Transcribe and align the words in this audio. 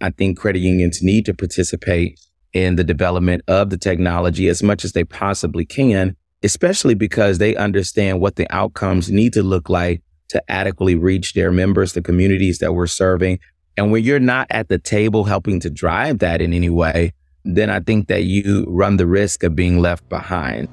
I 0.00 0.10
think 0.10 0.38
credit 0.38 0.58
unions 0.58 1.02
need 1.02 1.24
to 1.26 1.34
participate 1.34 2.20
in 2.52 2.76
the 2.76 2.84
development 2.84 3.42
of 3.48 3.70
the 3.70 3.78
technology 3.78 4.48
as 4.48 4.62
much 4.62 4.84
as 4.84 4.92
they 4.92 5.04
possibly 5.04 5.64
can, 5.64 6.16
especially 6.42 6.94
because 6.94 7.38
they 7.38 7.56
understand 7.56 8.20
what 8.20 8.36
the 8.36 8.46
outcomes 8.54 9.10
need 9.10 9.32
to 9.32 9.42
look 9.42 9.70
like 9.70 10.02
to 10.28 10.42
adequately 10.50 10.96
reach 10.96 11.32
their 11.32 11.50
members, 11.50 11.92
the 11.92 12.02
communities 12.02 12.58
that 12.58 12.74
we're 12.74 12.86
serving. 12.86 13.38
And 13.76 13.90
when 13.90 14.04
you're 14.04 14.20
not 14.20 14.46
at 14.50 14.68
the 14.68 14.78
table 14.78 15.24
helping 15.24 15.60
to 15.60 15.70
drive 15.70 16.18
that 16.18 16.42
in 16.42 16.52
any 16.52 16.70
way, 16.70 17.12
then 17.44 17.70
I 17.70 17.80
think 17.80 18.08
that 18.08 18.24
you 18.24 18.66
run 18.68 18.96
the 18.96 19.06
risk 19.06 19.44
of 19.44 19.54
being 19.54 19.78
left 19.78 20.08
behind. 20.08 20.68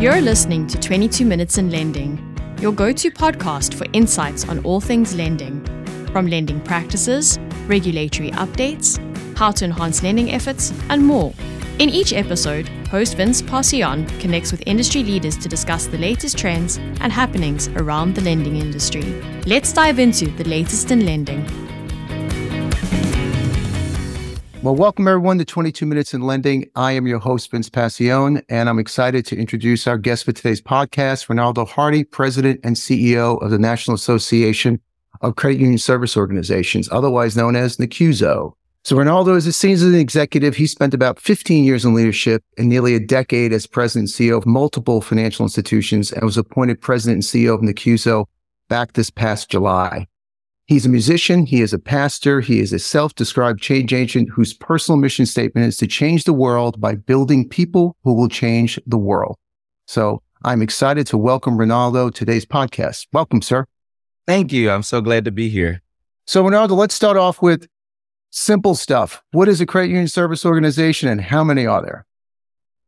You're 0.00 0.20
listening 0.20 0.66
to 0.68 0.78
22 0.78 1.24
Minutes 1.24 1.58
in 1.58 1.70
Lending, 1.70 2.36
your 2.60 2.72
go 2.72 2.92
to 2.92 3.10
podcast 3.10 3.74
for 3.74 3.86
insights 3.92 4.48
on 4.48 4.58
all 4.64 4.80
things 4.80 5.14
lending, 5.14 5.66
from 6.14 6.28
lending 6.28 6.60
practices, 6.60 7.40
regulatory 7.66 8.30
updates, 8.30 9.00
how 9.36 9.50
to 9.50 9.64
enhance 9.64 10.00
lending 10.00 10.30
efforts, 10.30 10.72
and 10.88 11.04
more. 11.04 11.34
In 11.80 11.90
each 11.90 12.12
episode, 12.12 12.68
host 12.86 13.16
Vince 13.16 13.42
Passione 13.42 14.08
connects 14.20 14.52
with 14.52 14.62
industry 14.64 15.02
leaders 15.02 15.36
to 15.38 15.48
discuss 15.48 15.88
the 15.88 15.98
latest 15.98 16.38
trends 16.38 16.76
and 17.00 17.12
happenings 17.12 17.66
around 17.70 18.14
the 18.14 18.20
lending 18.20 18.58
industry. 18.58 19.02
Let's 19.44 19.72
dive 19.72 19.98
into 19.98 20.26
the 20.26 20.44
latest 20.44 20.92
in 20.92 21.04
lending. 21.04 21.44
Well, 24.62 24.76
welcome 24.76 25.08
everyone 25.08 25.38
to 25.38 25.44
22 25.44 25.84
Minutes 25.84 26.14
in 26.14 26.22
Lending. 26.22 26.70
I 26.76 26.92
am 26.92 27.08
your 27.08 27.18
host, 27.18 27.50
Vince 27.50 27.68
Passione, 27.68 28.40
and 28.48 28.68
I'm 28.68 28.78
excited 28.78 29.26
to 29.26 29.36
introduce 29.36 29.88
our 29.88 29.98
guest 29.98 30.24
for 30.24 30.30
today's 30.30 30.62
podcast, 30.62 31.26
Ronaldo 31.26 31.66
Hardy, 31.66 32.04
President 32.04 32.60
and 32.62 32.76
CEO 32.76 33.42
of 33.42 33.50
the 33.50 33.58
National 33.58 33.96
Association 33.96 34.80
of 35.24 35.36
Credit 35.36 35.60
Union 35.60 35.78
Service 35.78 36.16
Organizations, 36.16 36.88
otherwise 36.92 37.36
known 37.36 37.56
as 37.56 37.78
NACUSO. 37.78 38.52
So 38.84 38.96
Ronaldo 38.96 39.34
is 39.36 39.46
a 39.46 39.52
seasoned 39.52 39.96
executive. 39.96 40.56
He 40.56 40.66
spent 40.66 40.92
about 40.92 41.18
15 41.18 41.64
years 41.64 41.86
in 41.86 41.94
leadership 41.94 42.44
and 42.58 42.68
nearly 42.68 42.94
a 42.94 43.00
decade 43.00 43.50
as 43.54 43.66
president 43.66 44.10
and 44.10 44.28
CEO 44.28 44.36
of 44.36 44.44
multiple 44.44 45.00
financial 45.00 45.42
institutions 45.42 46.12
and 46.12 46.22
was 46.22 46.36
appointed 46.36 46.82
president 46.82 47.14
and 47.14 47.24
CEO 47.24 47.54
of 47.54 47.62
NACUSO 47.62 48.26
back 48.68 48.92
this 48.92 49.08
past 49.08 49.50
July. 49.50 50.06
He's 50.66 50.84
a 50.84 50.90
musician. 50.90 51.46
He 51.46 51.62
is 51.62 51.72
a 51.72 51.78
pastor. 51.78 52.42
He 52.42 52.60
is 52.60 52.74
a 52.74 52.78
self-described 52.78 53.60
change 53.60 53.94
agent 53.94 54.28
whose 54.30 54.52
personal 54.52 54.98
mission 54.98 55.24
statement 55.24 55.66
is 55.66 55.78
to 55.78 55.86
change 55.86 56.24
the 56.24 56.32
world 56.34 56.78
by 56.80 56.94
building 56.94 57.48
people 57.48 57.96
who 58.04 58.12
will 58.12 58.28
change 58.28 58.78
the 58.86 58.98
world. 58.98 59.36
So 59.86 60.22
I'm 60.44 60.60
excited 60.60 61.06
to 61.06 61.16
welcome 61.16 61.56
Ronaldo 61.56 62.12
to 62.12 62.18
today's 62.18 62.44
podcast. 62.44 63.06
Welcome, 63.12 63.40
sir. 63.40 63.64
Thank 64.26 64.52
you. 64.52 64.70
I'm 64.70 64.82
so 64.82 65.00
glad 65.00 65.24
to 65.26 65.30
be 65.30 65.48
here. 65.48 65.82
So 66.26 66.42
Ronaldo, 66.42 66.76
let's 66.76 66.94
start 66.94 67.16
off 67.16 67.42
with 67.42 67.68
simple 68.30 68.74
stuff. 68.74 69.22
What 69.32 69.48
is 69.48 69.60
a 69.60 69.66
credit 69.66 69.88
union 69.88 70.08
service 70.08 70.46
organization 70.46 71.08
and 71.08 71.20
how 71.20 71.44
many 71.44 71.66
are 71.66 71.82
there? 71.82 72.06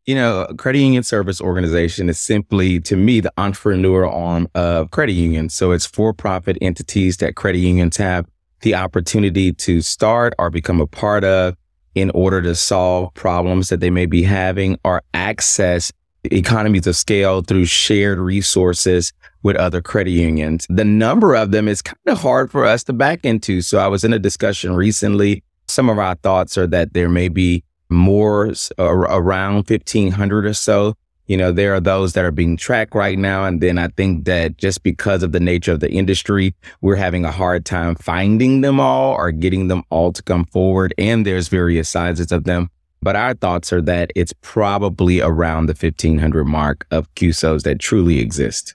You 0.07 0.15
know, 0.15 0.43
a 0.45 0.55
credit 0.55 0.79
union 0.79 1.03
service 1.03 1.41
organization 1.41 2.09
is 2.09 2.19
simply, 2.19 2.81
to 2.81 2.97
me, 2.97 3.21
the 3.21 3.33
entrepreneur 3.37 4.07
arm 4.07 4.49
of 4.55 4.91
credit 4.93 5.13
unions. 5.13 5.53
So 5.53 5.73
it's 5.73 5.85
for 5.85 6.13
profit 6.15 6.57
entities 6.61 7.17
that 7.19 7.35
credit 7.35 7.59
unions 7.59 7.97
have 7.97 8.27
the 8.61 8.75
opportunity 8.75 9.53
to 9.53 9.83
start 9.83 10.33
or 10.39 10.49
become 10.49 10.81
a 10.81 10.87
part 10.87 11.25
of 11.25 11.57
in 11.95 12.11
order 12.11 12.41
to 12.43 12.55
solve 12.55 13.13
problems 13.15 13.69
that 13.69 13.81
they 13.81 13.91
may 13.91 14.07
be 14.07 14.23
having 14.23 14.79
or 14.85 15.03
access 15.13 15.93
economies 16.33 16.87
of 16.87 16.97
scale 16.97 17.43
through 17.43 17.67
shared 17.67 18.19
resources 18.19 19.13
with 19.43 19.57
other 19.57 19.81
credit 19.81 20.11
unions. 20.11 20.67
The 20.69 20.85
number 20.85 21.35
of 21.35 21.51
them 21.51 21.69
is 21.69 21.83
kind 21.83 21.97
of 22.07 22.21
hard 22.21 22.51
for 22.51 22.65
us 22.65 22.85
to 22.85 22.93
back 22.93 23.25
into. 23.25 23.63
So 23.63 23.79
I 23.79 23.87
was 23.89 24.05
in 24.05 24.13
a 24.13 24.19
discussion 24.19 24.75
recently. 24.75 25.43
Some 25.69 25.89
of 25.89 25.99
our 25.99 26.15
thoughts 26.17 26.59
are 26.59 26.67
that 26.69 26.95
there 26.95 27.09
may 27.09 27.29
be 27.29 27.65
more 27.89 28.53
uh, 28.79 28.85
around 28.85 29.69
1500 29.69 30.47
or 30.47 30.55
so. 30.55 30.95
You 31.27 31.37
know, 31.37 31.51
there 31.51 31.75
are 31.75 31.81
those 31.81 32.13
that 32.13 32.25
are 32.25 32.31
being 32.31 32.57
tracked 32.57 32.95
right 32.95 33.19
now. 33.19 33.45
And 33.45 33.61
then 33.61 33.79
I 33.79 33.89
think 33.89 34.25
that 34.27 34.59
just 34.59 34.83
because 34.83 35.23
of 35.23 35.33
the 35.33 35.41
nature 35.41 35.73
of 35.73 35.81
the 35.81 35.91
industry, 35.91 36.55
we're 36.81 36.97
having 36.97 37.25
a 37.25 37.33
hard 37.33 37.65
time 37.65 37.97
finding 37.97 38.61
them 38.61 38.79
all 38.79 39.15
or 39.15 39.33
getting 39.33 39.67
them 39.69 39.83
all 39.91 40.13
to 40.13 40.23
come 40.23 40.45
forward. 40.47 40.95
And 40.99 41.27
there's 41.27 41.49
various 41.49 41.89
sizes 41.89 42.31
of 42.31 42.45
them. 42.45 42.71
But 43.03 43.17
our 43.17 43.35
thoughts 43.35 43.73
are 43.73 43.83
that 43.83 44.11
it's 44.17 44.33
probably 44.41 45.21
around 45.21 45.67
the 45.67 45.75
1500 45.75 46.45
mark 46.45 46.87
of 46.91 47.13
CUSOs 47.15 47.63
that 47.63 47.79
truly 47.79 48.19
exist. 48.19 48.75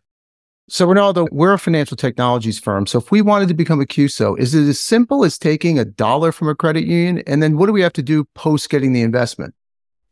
So, 0.70 0.88
Ronaldo, 0.88 1.28
we're 1.32 1.52
a 1.52 1.59
financial 1.59 1.98
technologies 1.98 2.58
firm. 2.58 2.86
So, 2.86 2.98
if 3.00 3.12
we 3.12 3.22
wanted 3.22 3.50
to 3.50 3.54
become 3.54 3.82
a 3.82 3.86
CUSO, 3.86 4.40
is 4.40 4.56
it 4.56 4.70
as 4.70 4.80
simple 4.80 5.26
as 5.26 5.38
taking 5.38 5.78
a 5.78 5.84
dollar 5.84 6.32
from 6.32 6.48
a 6.48 6.56
credit 6.56 6.86
union? 6.86 7.24
And 7.28 7.44
then 7.44 7.58
what 7.58 7.66
do 7.66 7.74
we 7.74 7.82
have 7.82 7.92
to 7.94 8.02
do 8.02 8.24
post 8.36 8.70
getting 8.70 8.94
the 8.94 9.02
investment? 9.02 9.54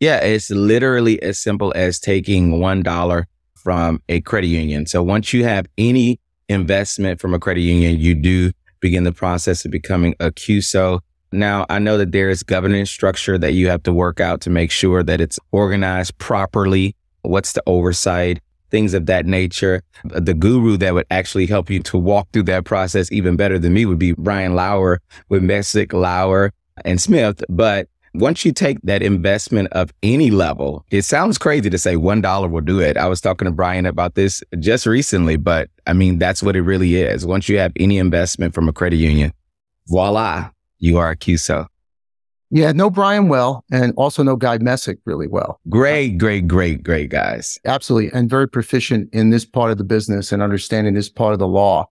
Yeah, 0.02 0.18
it's 0.18 0.50
literally 0.50 1.22
as 1.22 1.38
simple 1.38 1.72
as 1.78 1.97
taking 1.97 2.59
$1 2.59 3.24
from 3.56 4.02
a 4.09 4.20
credit 4.22 4.47
union. 4.47 4.86
So, 4.86 5.02
once 5.02 5.31
you 5.31 5.46
have 5.46 5.66
any 5.78 6.20
investment 6.50 7.22
from 7.22 7.34
a 7.34 7.40
credit 7.40 7.62
union, 7.62 7.97
you 7.97 8.14
do 8.14 8.52
begin 8.81 9.06
the 9.06 9.14
process 9.14 9.64
of 9.64 9.72
becoming 9.72 10.16
a 10.20 10.31
CUSO. 10.31 11.00
Now, 11.31 11.66
I 11.69 11.79
know 11.79 11.97
that 11.97 12.12
there 12.12 12.29
is 12.29 12.44
governance 12.44 12.90
structure 12.90 13.38
that 13.38 13.53
you 13.53 13.69
have 13.69 13.84
to 13.84 13.94
work 13.94 14.19
out 14.19 14.41
to 14.41 14.50
make 14.50 14.72
sure 14.72 15.03
that 15.03 15.22
it's 15.22 15.40
organized 15.51 16.17
properly. 16.17 16.95
What's 17.22 17.53
the 17.53 17.63
oversight? 17.67 18.41
things 18.72 18.94
of 18.94 19.06
that 19.07 19.25
nature. 19.25 19.81
The 20.03 20.34
guru 20.34 20.78
that 20.78 20.94
would 20.94 21.06
actually 21.12 21.47
help 21.47 21.69
you 21.69 21.81
to 21.84 21.97
walk 21.97 22.29
through 22.31 22.44
that 22.44 22.66
process 22.66 23.12
even 23.12 23.35
better 23.35 23.59
than 23.59 23.73
me 23.73 23.85
would 23.85 24.00
be 24.00 24.13
Brian 24.13 24.56
Lauer 24.56 25.01
with 25.29 25.44
Messick, 25.44 25.94
Lauer, 25.94 26.53
and 26.85 27.01
Smith. 27.01 27.44
But 27.50 27.88
once 28.13 28.44
you 28.44 28.51
take 28.51 28.81
that 28.84 29.03
investment 29.03 29.69
of 29.72 29.91
any 30.01 30.31
level, 30.31 30.85
it 30.91 31.03
sounds 31.03 31.38
crazy 31.38 31.69
to 31.69 31.78
say 31.78 31.96
$1 31.96 32.50
will 32.50 32.61
do 32.61 32.79
it. 32.79 32.97
I 32.97 33.07
was 33.07 33.22
talking 33.22 33.46
to 33.46 33.51
Brian 33.51 33.85
about 33.85 34.16
this 34.16 34.44
just 34.59 34.85
recently, 34.85 35.38
but 35.38 35.69
I 35.85 35.94
mean, 35.94 36.17
that's 36.17 36.41
what 36.41 36.56
it 36.56 36.61
really 36.61 36.96
is. 36.96 37.25
Once 37.25 37.50
you 37.50 37.59
have 37.59 37.72
any 37.75 37.97
investment 37.97 38.53
from 38.53 38.67
a 38.67 38.73
credit 38.73 38.97
union, 38.97 39.31
voila, 39.88 40.50
you 40.79 40.97
are 40.97 41.12
a 41.12 41.16
CUSO. 41.16 41.67
Yeah, 42.51 42.72
know 42.72 42.90
Brian 42.90 43.29
well 43.29 43.63
and 43.72 43.94
also 43.95 44.23
know 44.23 44.35
Guy 44.35 44.57
Messick 44.57 44.97
really 45.06 45.28
well. 45.28 45.59
Great, 45.69 46.17
great, 46.17 46.47
great, 46.47 46.81
great 46.81 47.12
guys. 47.12 47.59
Absolutely. 47.66 48.12
And 48.12 48.28
very 48.28 48.47
proficient 48.47 49.09
in 49.13 49.29
this 49.29 49.45
part 49.45 49.69
of 49.69 49.78
the 49.78 49.84
business 49.84 50.31
and 50.31 50.41
understanding 50.41 50.95
this 50.95 51.09
part 51.09 51.34
of 51.34 51.40
the 51.40 51.47
law. 51.47 51.85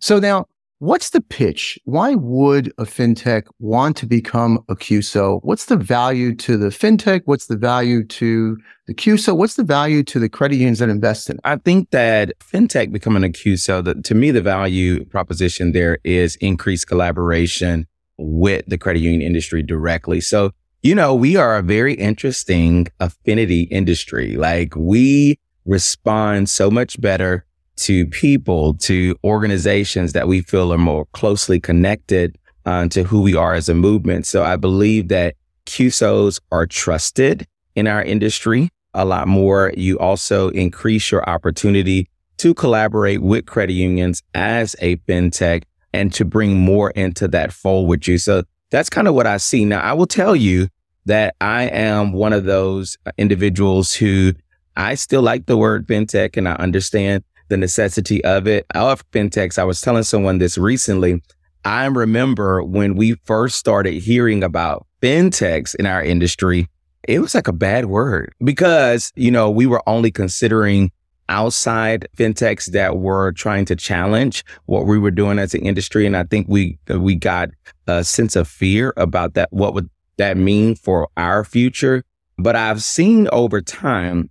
So 0.00 0.20
now, 0.20 0.46
what's 0.78 1.10
the 1.10 1.20
pitch? 1.20 1.76
Why 1.86 2.14
would 2.14 2.68
a 2.78 2.84
fintech 2.84 3.48
want 3.58 3.96
to 3.96 4.06
become 4.06 4.64
a 4.68 4.76
CUSO? 4.76 5.40
What's 5.42 5.64
the 5.64 5.76
value 5.76 6.36
to 6.36 6.56
the 6.56 6.68
fintech? 6.68 7.22
What's 7.24 7.46
the 7.46 7.56
value 7.56 8.04
to 8.04 8.56
the 8.86 8.94
CUSO? 8.94 9.36
What's 9.36 9.54
the 9.54 9.64
value 9.64 10.04
to 10.04 10.20
the 10.20 10.28
credit 10.28 10.56
unions 10.56 10.78
that 10.78 10.88
invest 10.88 11.28
in 11.30 11.36
it? 11.36 11.40
I 11.42 11.56
think 11.56 11.90
that 11.90 12.32
fintech 12.38 12.92
becoming 12.92 13.24
a 13.24 13.28
CUSO, 13.28 13.82
the, 13.82 13.94
to 14.02 14.14
me, 14.14 14.30
the 14.30 14.42
value 14.42 15.04
proposition 15.06 15.72
there 15.72 15.98
is 16.04 16.36
increased 16.36 16.86
collaboration 16.86 17.88
with 18.18 18.64
the 18.66 18.78
credit 18.78 19.00
union 19.00 19.22
industry 19.22 19.62
directly. 19.62 20.20
So, 20.20 20.52
you 20.82 20.94
know, 20.94 21.14
we 21.14 21.36
are 21.36 21.56
a 21.56 21.62
very 21.62 21.94
interesting 21.94 22.88
affinity 23.00 23.62
industry. 23.62 24.36
Like 24.36 24.74
we 24.76 25.38
respond 25.64 26.48
so 26.48 26.70
much 26.70 27.00
better 27.00 27.44
to 27.76 28.06
people, 28.06 28.74
to 28.74 29.16
organizations 29.24 30.12
that 30.12 30.28
we 30.28 30.40
feel 30.40 30.72
are 30.72 30.78
more 30.78 31.06
closely 31.12 31.60
connected 31.60 32.38
uh, 32.64 32.88
to 32.88 33.04
who 33.04 33.20
we 33.20 33.34
are 33.34 33.54
as 33.54 33.68
a 33.68 33.74
movement. 33.74 34.26
So 34.26 34.42
I 34.42 34.56
believe 34.56 35.08
that 35.08 35.34
CUSOs 35.66 36.40
are 36.50 36.66
trusted 36.66 37.46
in 37.74 37.86
our 37.86 38.02
industry 38.02 38.70
a 38.94 39.04
lot 39.04 39.28
more. 39.28 39.72
You 39.76 39.98
also 39.98 40.48
increase 40.50 41.10
your 41.10 41.28
opportunity 41.28 42.08
to 42.38 42.54
collaborate 42.54 43.22
with 43.22 43.46
credit 43.46 43.74
unions 43.74 44.22
as 44.34 44.74
a 44.80 44.96
fintech 44.96 45.64
and 45.96 46.12
to 46.14 46.24
bring 46.24 46.58
more 46.58 46.90
into 46.90 47.26
that 47.28 47.52
fold 47.52 47.88
with 47.88 48.06
you. 48.06 48.18
So 48.18 48.44
that's 48.70 48.90
kind 48.90 49.08
of 49.08 49.14
what 49.14 49.26
I 49.26 49.38
see. 49.38 49.64
Now, 49.64 49.80
I 49.80 49.92
will 49.94 50.06
tell 50.06 50.36
you 50.36 50.68
that 51.06 51.34
I 51.40 51.64
am 51.64 52.12
one 52.12 52.32
of 52.32 52.44
those 52.44 52.96
uh, 53.06 53.12
individuals 53.16 53.94
who 53.94 54.34
I 54.76 54.94
still 54.94 55.22
like 55.22 55.46
the 55.46 55.56
word 55.56 55.86
fintech 55.86 56.36
and 56.36 56.48
I 56.48 56.54
understand 56.54 57.24
the 57.48 57.56
necessity 57.56 58.22
of 58.24 58.46
it. 58.46 58.66
Love 58.74 59.08
fintechs. 59.12 59.58
I 59.58 59.64
was 59.64 59.80
telling 59.80 60.02
someone 60.02 60.38
this 60.38 60.58
recently. 60.58 61.22
I 61.64 61.86
remember 61.86 62.62
when 62.62 62.94
we 62.94 63.14
first 63.24 63.56
started 63.56 63.94
hearing 63.94 64.44
about 64.44 64.86
fintechs 65.00 65.74
in 65.76 65.86
our 65.86 66.02
industry, 66.02 66.68
it 67.08 67.20
was 67.20 67.34
like 67.34 67.48
a 67.48 67.52
bad 67.52 67.86
word 67.86 68.34
because, 68.44 69.12
you 69.16 69.30
know, 69.30 69.48
we 69.48 69.66
were 69.66 69.82
only 69.88 70.10
considering 70.10 70.90
outside 71.28 72.06
fintechs 72.16 72.66
that 72.72 72.98
were 72.98 73.32
trying 73.32 73.64
to 73.66 73.76
challenge 73.76 74.44
what 74.66 74.86
we 74.86 74.98
were 74.98 75.10
doing 75.10 75.38
as 75.38 75.54
an 75.54 75.62
industry. 75.62 76.06
And 76.06 76.16
I 76.16 76.24
think 76.24 76.46
we, 76.48 76.78
we 76.88 77.14
got 77.14 77.50
a 77.86 78.04
sense 78.04 78.36
of 78.36 78.48
fear 78.48 78.92
about 78.96 79.34
that. 79.34 79.52
What 79.52 79.74
would 79.74 79.90
that 80.18 80.36
mean 80.36 80.74
for 80.74 81.08
our 81.16 81.44
future? 81.44 82.04
But 82.38 82.56
I've 82.56 82.82
seen 82.82 83.28
over 83.32 83.60
time 83.60 84.30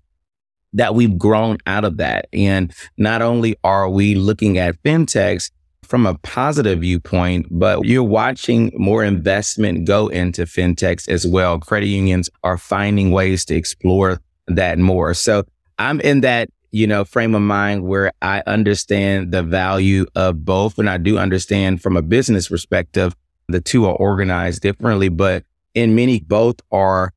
that 0.74 0.94
we've 0.94 1.18
grown 1.18 1.58
out 1.66 1.86
of 1.86 1.98
that. 1.98 2.28
And 2.34 2.74
not 2.98 3.22
only 3.22 3.56
are 3.64 3.90
we 3.90 4.16
looking 4.16 4.58
at 4.58 4.82
fintechs 4.84 5.50
from 5.84 6.06
a 6.06 6.16
positive 6.20 6.80
viewpoint, 6.80 7.48
but 7.50 7.86
you're 7.86 8.04
watching 8.04 8.72
more 8.76 9.04
investment 9.04 9.86
go 9.86 10.08
into 10.08 10.44
fintechs 10.44 11.08
as 11.08 11.26
well. 11.26 11.60
Credit 11.60 11.88
unions 11.88 12.30
are 12.44 12.58
finding 12.58 13.12
ways 13.12 13.46
to 13.46 13.56
explore 13.56 14.20
that 14.48 14.78
more. 14.80 15.14
So 15.14 15.44
I'm 15.78 16.02
in 16.02 16.22
that, 16.22 16.50
you 16.76 16.86
know, 16.86 17.06
frame 17.06 17.34
of 17.34 17.42
mind 17.42 17.86
where 17.86 18.12
I 18.22 18.44
understand 18.46 19.32
the 19.32 19.42
value 19.42 20.06
of 20.14 20.44
both. 20.44 20.78
And 20.78 20.90
I 20.90 20.98
do 20.98 21.18
understand 21.18 21.82
from 21.82 21.96
a 21.96 22.02
business 22.02 22.50
perspective, 22.50 23.16
the 23.48 23.62
two 23.62 23.86
are 23.86 23.96
organized 23.96 24.62
differently, 24.62 25.08
but 25.08 25.46
in 25.74 25.96
many, 25.96 26.20
both 26.20 26.58
are 26.74 27.14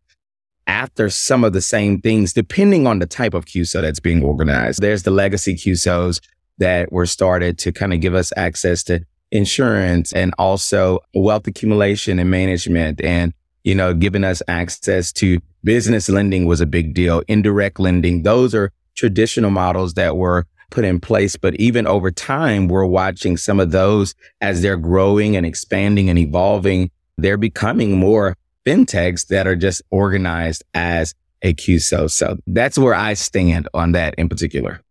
after 0.68 1.10
some 1.10 1.42
of 1.42 1.54
the 1.54 1.60
same 1.60 2.00
things, 2.00 2.32
depending 2.32 2.86
on 2.86 3.00
the 3.00 3.06
type 3.06 3.34
of 3.34 3.46
CUSO 3.46 3.80
that's 3.80 3.98
being 3.98 4.22
organized. 4.22 4.80
There's 4.80 5.02
the 5.02 5.10
legacy 5.10 5.56
CUSOs 5.56 6.20
that 6.58 6.92
were 6.92 7.06
started 7.06 7.58
to 7.58 7.72
kind 7.72 7.92
of 7.92 8.00
give 8.00 8.14
us 8.14 8.32
access 8.36 8.84
to 8.84 9.00
insurance 9.32 10.12
and 10.12 10.32
also 10.38 11.00
wealth 11.14 11.48
accumulation 11.48 12.20
and 12.20 12.30
management 12.30 13.00
and, 13.00 13.34
you 13.64 13.74
know, 13.74 13.92
giving 13.92 14.22
us 14.22 14.40
access 14.46 15.10
to 15.14 15.40
business 15.64 16.08
lending 16.08 16.46
was 16.46 16.60
a 16.60 16.66
big 16.66 16.94
deal. 16.94 17.24
Indirect 17.26 17.80
lending. 17.80 18.22
Those 18.22 18.54
are 18.54 18.70
traditional 18.98 19.50
models 19.50 19.94
that 19.94 20.16
were 20.16 20.44
put 20.70 20.84
in 20.84 21.00
place. 21.00 21.36
But 21.36 21.54
even 21.56 21.86
over 21.86 22.10
time, 22.10 22.68
we're 22.68 22.84
watching 22.84 23.36
some 23.36 23.60
of 23.60 23.70
those 23.70 24.14
as 24.40 24.60
they're 24.60 24.76
growing 24.76 25.36
and 25.36 25.46
expanding 25.46 26.10
and 26.10 26.18
evolving. 26.18 26.90
They're 27.16 27.38
becoming 27.38 27.96
more 27.98 28.36
fintechs 28.66 29.28
that 29.28 29.46
are 29.46 29.56
just 29.56 29.80
organized 29.90 30.64
as 30.74 31.14
a 31.42 31.54
CUSO. 31.54 32.10
So 32.10 32.36
that's 32.48 32.76
where 32.76 32.94
I 32.94 33.14
stand 33.14 33.68
on 33.72 33.92
that 33.92 34.14
in 34.16 34.28
particular. 34.28 34.82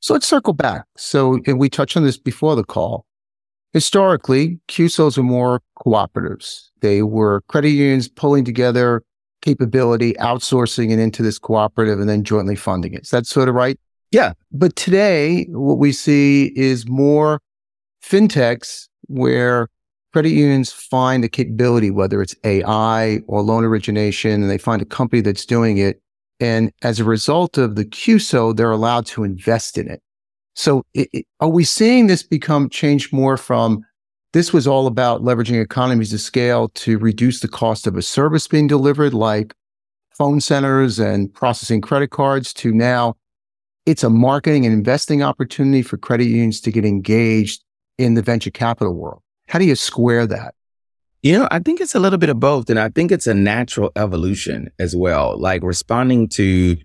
So 0.00 0.12
let's 0.12 0.26
circle 0.26 0.52
back. 0.52 0.84
So, 0.96 1.40
and 1.46 1.58
we 1.58 1.70
touched 1.70 1.96
on 1.96 2.04
this 2.04 2.18
before 2.18 2.54
the 2.54 2.64
call. 2.64 3.06
Historically, 3.72 4.60
CUSOs 4.68 5.16
were 5.16 5.22
more 5.22 5.62
cooperatives. 5.84 6.68
They 6.80 7.02
were 7.02 7.40
credit 7.48 7.70
unions 7.70 8.08
pulling 8.08 8.44
together 8.44 9.02
capability, 9.46 10.12
outsourcing 10.14 10.90
it 10.90 10.98
into 10.98 11.22
this 11.22 11.38
cooperative 11.38 12.00
and 12.00 12.08
then 12.08 12.24
jointly 12.24 12.56
funding 12.56 12.94
it. 12.94 13.02
Is 13.02 13.10
that 13.10 13.26
sort 13.26 13.48
of 13.48 13.54
right? 13.54 13.78
Yeah. 14.10 14.32
But 14.52 14.76
today, 14.76 15.44
what 15.50 15.78
we 15.78 15.92
see 15.92 16.52
is 16.56 16.88
more 16.88 17.40
fintechs 18.02 18.88
where 19.08 19.68
credit 20.12 20.30
unions 20.30 20.72
find 20.72 21.24
a 21.24 21.28
capability, 21.28 21.90
whether 21.90 22.20
it's 22.22 22.34
AI 22.44 23.20
or 23.26 23.42
loan 23.42 23.64
origination, 23.64 24.42
and 24.42 24.50
they 24.50 24.58
find 24.58 24.82
a 24.82 24.86
company 24.86 25.20
that's 25.20 25.46
doing 25.46 25.78
it 25.78 26.00
and 26.40 26.72
as 26.82 27.00
a 27.00 27.04
result 27.04 27.56
of 27.58 27.76
the 27.76 27.84
CUSO, 27.84 28.56
they're 28.56 28.70
allowed 28.70 29.06
to 29.06 29.24
invest 29.24 29.78
in 29.78 29.88
it. 29.88 30.02
So 30.54 30.84
it, 30.94 31.08
it, 31.12 31.26
are 31.40 31.48
we 31.48 31.64
seeing 31.64 32.06
this 32.06 32.22
become 32.22 32.68
change 32.68 33.12
more 33.12 33.36
from 33.36 33.84
this 34.36 34.52
was 34.52 34.66
all 34.66 34.86
about 34.86 35.22
leveraging 35.22 35.62
economies 35.62 36.12
of 36.12 36.20
scale 36.20 36.68
to 36.68 36.98
reduce 36.98 37.40
the 37.40 37.48
cost 37.48 37.86
of 37.86 37.96
a 37.96 38.02
service 38.02 38.46
being 38.46 38.66
delivered, 38.66 39.14
like 39.14 39.54
phone 40.10 40.42
centers 40.42 40.98
and 40.98 41.32
processing 41.32 41.80
credit 41.80 42.10
cards, 42.10 42.52
to 42.52 42.70
now 42.70 43.14
it's 43.86 44.04
a 44.04 44.10
marketing 44.10 44.66
and 44.66 44.74
investing 44.74 45.22
opportunity 45.22 45.80
for 45.80 45.96
credit 45.96 46.26
unions 46.26 46.60
to 46.60 46.70
get 46.70 46.84
engaged 46.84 47.64
in 47.96 48.12
the 48.12 48.20
venture 48.20 48.50
capital 48.50 48.92
world. 48.92 49.22
How 49.48 49.58
do 49.58 49.64
you 49.64 49.74
square 49.74 50.26
that? 50.26 50.54
You 51.22 51.38
know, 51.38 51.48
I 51.50 51.58
think 51.58 51.80
it's 51.80 51.94
a 51.94 51.98
little 51.98 52.18
bit 52.18 52.28
of 52.28 52.38
both. 52.38 52.68
And 52.68 52.78
I 52.78 52.90
think 52.90 53.10
it's 53.10 53.26
a 53.26 53.32
natural 53.32 53.90
evolution 53.96 54.70
as 54.78 54.94
well, 54.94 55.40
like 55.40 55.62
responding 55.62 56.28
to 56.30 56.76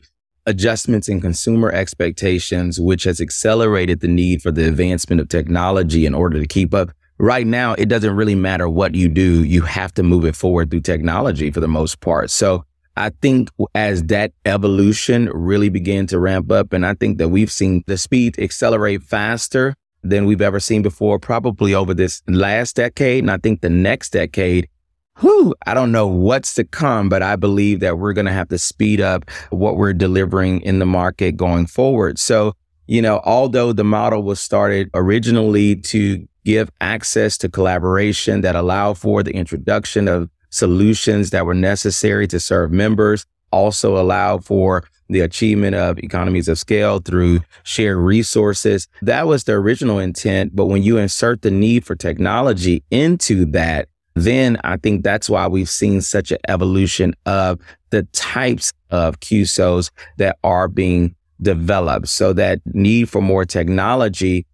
adjustments 0.45 1.09
in 1.09 1.19
consumer 1.19 1.69
expectations, 1.69 2.79
which 2.79 3.03
has 3.03 3.19
accelerated 3.19 3.99
the 3.99 4.07
need 4.07 4.41
for 4.41 4.51
the 4.51 4.69
advancement 4.69 5.19
of 5.19 5.27
technology 5.27 6.05
in 6.05 6.13
order 6.13 6.39
to 6.39 6.47
keep 6.47 6.73
up. 6.73 6.91
Right 7.21 7.45
now, 7.45 7.73
it 7.73 7.85
doesn't 7.85 8.15
really 8.15 8.33
matter 8.33 8.67
what 8.67 8.95
you 8.95 9.07
do. 9.07 9.43
You 9.43 9.61
have 9.61 9.93
to 9.93 10.01
move 10.01 10.25
it 10.25 10.35
forward 10.35 10.71
through 10.71 10.81
technology 10.81 11.51
for 11.51 11.59
the 11.59 11.67
most 11.67 11.99
part. 11.99 12.31
So 12.31 12.65
I 12.97 13.11
think 13.21 13.49
as 13.75 14.01
that 14.05 14.31
evolution 14.45 15.29
really 15.31 15.69
began 15.69 16.07
to 16.07 16.17
ramp 16.17 16.51
up, 16.51 16.73
and 16.73 16.83
I 16.83 16.95
think 16.95 17.19
that 17.19 17.29
we've 17.29 17.51
seen 17.51 17.83
the 17.85 17.99
speed 17.99 18.39
accelerate 18.39 19.03
faster 19.03 19.75
than 20.01 20.25
we've 20.25 20.41
ever 20.41 20.59
seen 20.59 20.81
before, 20.81 21.19
probably 21.19 21.75
over 21.75 21.93
this 21.93 22.23
last 22.27 22.77
decade. 22.77 23.23
And 23.23 23.29
I 23.29 23.37
think 23.37 23.61
the 23.61 23.69
next 23.69 24.13
decade, 24.13 24.67
whew, 25.19 25.53
I 25.67 25.75
don't 25.75 25.91
know 25.91 26.07
what's 26.07 26.55
to 26.55 26.63
come, 26.63 27.07
but 27.07 27.21
I 27.21 27.35
believe 27.35 27.81
that 27.81 27.99
we're 27.99 28.13
going 28.13 28.25
to 28.25 28.33
have 28.33 28.49
to 28.49 28.57
speed 28.57 28.99
up 28.99 29.29
what 29.51 29.77
we're 29.77 29.93
delivering 29.93 30.61
in 30.61 30.79
the 30.79 30.87
market 30.87 31.37
going 31.37 31.67
forward. 31.67 32.17
So, 32.17 32.53
you 32.91 33.01
know, 33.01 33.21
although 33.23 33.71
the 33.71 33.85
model 33.85 34.21
was 34.21 34.41
started 34.41 34.89
originally 34.93 35.77
to 35.77 36.27
give 36.43 36.69
access 36.81 37.37
to 37.37 37.47
collaboration 37.47 38.41
that 38.41 38.53
allowed 38.53 38.97
for 38.97 39.23
the 39.23 39.31
introduction 39.31 40.09
of 40.09 40.29
solutions 40.49 41.29
that 41.29 41.45
were 41.45 41.53
necessary 41.53 42.27
to 42.27 42.37
serve 42.37 42.69
members, 42.69 43.25
also 43.53 43.95
allowed 43.95 44.43
for 44.43 44.83
the 45.07 45.21
achievement 45.21 45.73
of 45.73 45.99
economies 45.99 46.49
of 46.49 46.59
scale 46.59 46.99
through 46.99 47.39
shared 47.63 47.97
resources. 47.97 48.89
That 49.01 49.25
was 49.25 49.45
the 49.45 49.53
original 49.53 49.97
intent. 49.97 50.53
But 50.53 50.65
when 50.65 50.83
you 50.83 50.97
insert 50.97 51.43
the 51.43 51.51
need 51.51 51.85
for 51.85 51.95
technology 51.95 52.83
into 52.91 53.45
that, 53.51 53.87
then 54.15 54.57
I 54.65 54.75
think 54.75 55.05
that's 55.05 55.29
why 55.29 55.47
we've 55.47 55.69
seen 55.69 56.01
such 56.01 56.33
an 56.33 56.39
evolution 56.49 57.13
of 57.25 57.61
the 57.91 58.03
types 58.11 58.73
of 58.89 59.21
CUSOs 59.21 59.91
that 60.17 60.37
are 60.43 60.67
being 60.67 61.15
developed. 61.41 62.07
So 62.07 62.33
that 62.33 62.61
need 62.65 63.09
for 63.09 63.21
more 63.21 63.45
technology, 63.45 64.45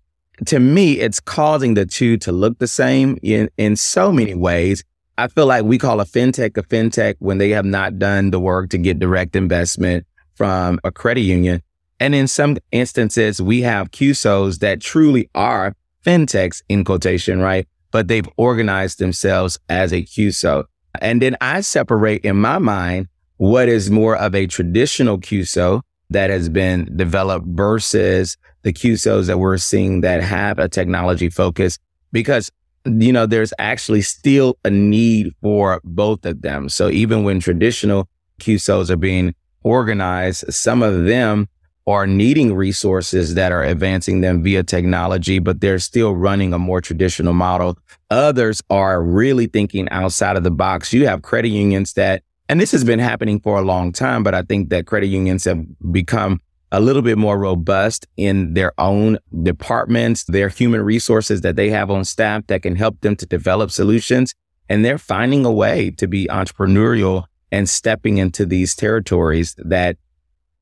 to 0.45 0.60
me, 0.60 1.00
it's 1.00 1.19
causing 1.19 1.74
the 1.74 1.86
two 1.86 2.18
to 2.18 2.31
look 2.31 2.60
the 2.60 2.68
same 2.68 3.18
in, 3.24 3.50
in 3.57 3.75
so 3.75 4.12
many 4.12 4.36
ways. 4.36 4.84
I 5.18 5.28
feel 5.28 5.48
like 5.48 5.63
we 5.63 5.80
call 5.80 6.00
a 6.00 6.06
fintech 6.06 6.57
a 6.57 6.63
fintech 6.63 7.16
when 7.19 7.39
they 7.39 7.50
have 7.50 7.66
not 7.66 7.98
done 7.98 8.30
the 8.30 8.39
work 8.39 8.69
to 8.69 8.78
get 8.78 9.00
direct 9.00 9.36
investment 9.36 10.06
from 10.36 10.80
a 10.84 10.92
credit 10.92 11.22
union. 11.22 11.63
And 12.00 12.13
in 12.13 12.28
some 12.28 12.57
instances, 12.72 13.42
we 13.42 13.62
have 13.62 13.89
CUSOs 13.89 14.60
that 14.60 14.81
truly 14.81 15.30
are 15.34 15.74
fintechs 16.06 16.62
in 16.69 16.84
quotation, 16.84 17.39
right? 17.39 17.68
But 17.92 18.07
they've 18.07 18.30
organized 18.38 19.00
themselves 19.00 19.57
as 19.68 19.92
a 19.92 20.04
CUSO. 20.04 20.66
And 21.01 21.22
then 21.22 21.36
I 21.42 21.62
separate 21.62 22.24
in 22.24 22.38
my 22.38 22.60
mind 22.60 23.07
what 23.38 23.68
is 23.68 23.89
more 23.89 24.16
of 24.16 24.36
a 24.36 24.45
traditional 24.45 25.18
CUSO 25.18 25.81
that 26.09 26.30
has 26.30 26.50
been 26.50 26.89
developed 26.95 27.48
versus 27.50 28.38
the 28.63 28.74
CUSOs 28.74 29.27
that 29.27 29.39
we're 29.39 29.57
seeing 29.57 30.01
that 30.01 30.21
have 30.21 30.59
a 30.59 30.69
technology 30.69 31.30
focus 31.30 31.77
because 32.12 32.51
you 32.86 33.12
know 33.12 33.25
there's 33.25 33.54
actually 33.59 34.01
still 34.01 34.57
a 34.63 34.69
need 34.69 35.33
for 35.41 35.82
both 35.84 36.25
of 36.25 36.41
them. 36.41 36.70
So 36.70 36.89
even 36.89 37.24
when 37.24 37.39
traditional 37.39 38.08
CUSOs 38.39 38.89
are 38.89 38.98
being 38.98 39.34
organized. 39.63 40.51
Some 40.53 40.82
of 40.82 41.05
them 41.05 41.48
are 41.86 42.05
needing 42.05 42.53
resources 42.53 43.36
that 43.36 43.51
are 43.51 43.63
advancing 43.63 44.22
them 44.22 44.43
via 44.43 44.63
technology, 44.63 45.39
but 45.39 45.62
they're 45.62 45.79
still 45.79 46.15
running 46.15 46.53
a 46.53 46.60
more 46.60 46.82
traditional 46.82 47.34
model. 47.34 47.77
Others 48.10 48.62
are 48.70 49.01
really 49.01 49.48
thinking 49.48 49.88
outside 49.89 50.36
of 50.36 50.43
the 50.43 50.51
box. 50.51 50.91
You 50.91 51.08
have 51.08 51.22
credit 51.22 51.50
unions 51.50 51.93
that, 51.93 52.24
and 52.50 52.60
this 52.60 52.72
has 52.72 52.84
been 52.84 53.00
happening 53.00 53.39
for 53.39 53.58
a 53.58 53.62
long 53.62 53.92
time, 53.92 54.24
but 54.24 54.34
I 54.34 54.42
think 54.42 54.70
that 54.70 54.86
credit 54.86 55.08
unions 55.08 55.44
have 55.46 55.63
become 55.92 56.42
a 56.72 56.80
little 56.80 57.01
bit 57.01 57.18
more 57.18 57.38
robust 57.38 58.08
in 58.18 58.54
their 58.54 58.74
own 58.77 59.18
departments, 59.44 60.25
their 60.25 60.50
human 60.50 60.82
resources 60.82 61.42
that 61.42 61.56
they 61.56 61.70
have 61.70 61.89
on 61.89 62.04
staff 62.04 62.46
that 62.48 62.62
can 62.62 62.75
help 62.75 63.00
them 63.01 63.16
to 63.18 63.25
develop 63.25 63.72
solutions. 63.72 64.34
And 64.70 64.84
they're 64.84 64.98
finding 64.98 65.46
a 65.46 65.51
way 65.51 65.92
to 65.92 66.08
be 66.08 66.27
entrepreneurial 66.27 67.25
and 67.51 67.70
stepping 67.70 68.18
into 68.18 68.46
these 68.46 68.75
territories 68.75 69.56
that 69.60 69.98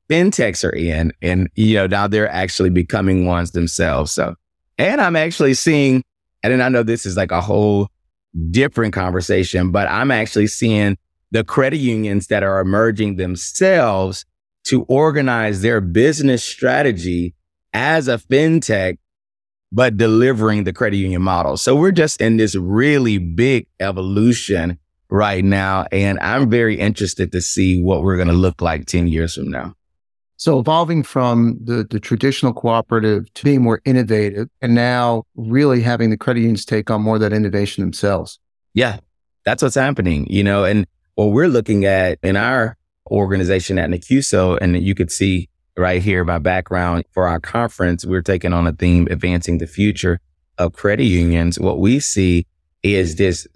fintechs 0.08 0.64
are 0.64 0.74
in. 0.74 1.12
And, 1.22 1.48
you 1.56 1.74
know, 1.74 1.88
now 1.88 2.06
they're 2.06 2.30
actually 2.30 2.70
becoming 2.70 3.26
ones 3.26 3.50
themselves. 3.50 4.12
So, 4.12 4.36
and 4.78 5.00
I'm 5.00 5.16
actually 5.16 5.54
seeing, 5.54 6.04
and 6.44 6.62
I 6.62 6.68
know 6.68 6.84
this 6.84 7.04
is 7.04 7.16
like 7.16 7.32
a 7.32 7.40
whole 7.40 7.88
different 8.52 8.94
conversation, 8.94 9.72
but 9.72 9.88
I'm 9.88 10.12
actually 10.12 10.46
seeing 10.46 10.96
the 11.30 11.44
credit 11.44 11.78
unions 11.78 12.28
that 12.28 12.42
are 12.42 12.60
emerging 12.60 13.16
themselves 13.16 14.24
to 14.64 14.82
organize 14.84 15.62
their 15.62 15.80
business 15.80 16.42
strategy 16.42 17.34
as 17.72 18.08
a 18.08 18.18
fintech, 18.18 18.98
but 19.72 19.96
delivering 19.96 20.64
the 20.64 20.72
credit 20.72 20.96
union 20.96 21.22
model. 21.22 21.56
So 21.56 21.76
we're 21.76 21.92
just 21.92 22.20
in 22.20 22.36
this 22.36 22.54
really 22.54 23.18
big 23.18 23.66
evolution 23.80 24.78
right 25.08 25.44
now. 25.44 25.86
And 25.92 26.18
I'm 26.20 26.50
very 26.50 26.78
interested 26.78 27.32
to 27.32 27.40
see 27.40 27.80
what 27.80 28.02
we're 28.02 28.16
going 28.16 28.28
to 28.28 28.34
look 28.34 28.60
like 28.60 28.86
10 28.86 29.08
years 29.08 29.34
from 29.34 29.50
now. 29.50 29.74
So 30.38 30.58
evolving 30.58 31.02
from 31.02 31.58
the, 31.64 31.86
the 31.88 31.98
traditional 31.98 32.52
cooperative 32.52 33.32
to 33.34 33.44
being 33.44 33.62
more 33.62 33.80
innovative 33.84 34.48
and 34.60 34.74
now 34.74 35.24
really 35.34 35.80
having 35.80 36.10
the 36.10 36.16
credit 36.16 36.40
unions 36.40 36.64
take 36.64 36.90
on 36.90 37.02
more 37.02 37.14
of 37.14 37.22
that 37.22 37.32
innovation 37.32 37.82
themselves. 37.82 38.38
Yeah, 38.74 38.98
that's 39.46 39.62
what's 39.62 39.76
happening, 39.76 40.26
you 40.28 40.44
know, 40.44 40.64
and 40.64 40.86
what 41.16 41.26
we're 41.26 41.48
looking 41.48 41.84
at 41.84 42.18
in 42.22 42.36
our 42.36 42.76
organization 43.10 43.78
at 43.78 43.90
NACUSO, 43.90 44.58
and 44.60 44.80
you 44.80 44.94
could 44.94 45.10
see 45.10 45.48
right 45.76 46.00
here 46.00 46.24
my 46.24 46.38
background 46.38 47.04
for 47.10 47.26
our 47.26 47.40
conference, 47.40 48.06
we're 48.06 48.22
taking 48.22 48.52
on 48.52 48.66
a 48.66 48.72
theme, 48.72 49.08
advancing 49.10 49.58
the 49.58 49.66
future. 49.66 50.20
of 50.58 50.72
credit 50.72 51.04
unions, 51.04 51.58
what 51.58 51.78
we 51.78 52.00
see 52.00 52.46
is 52.82 53.16
this 53.16 53.46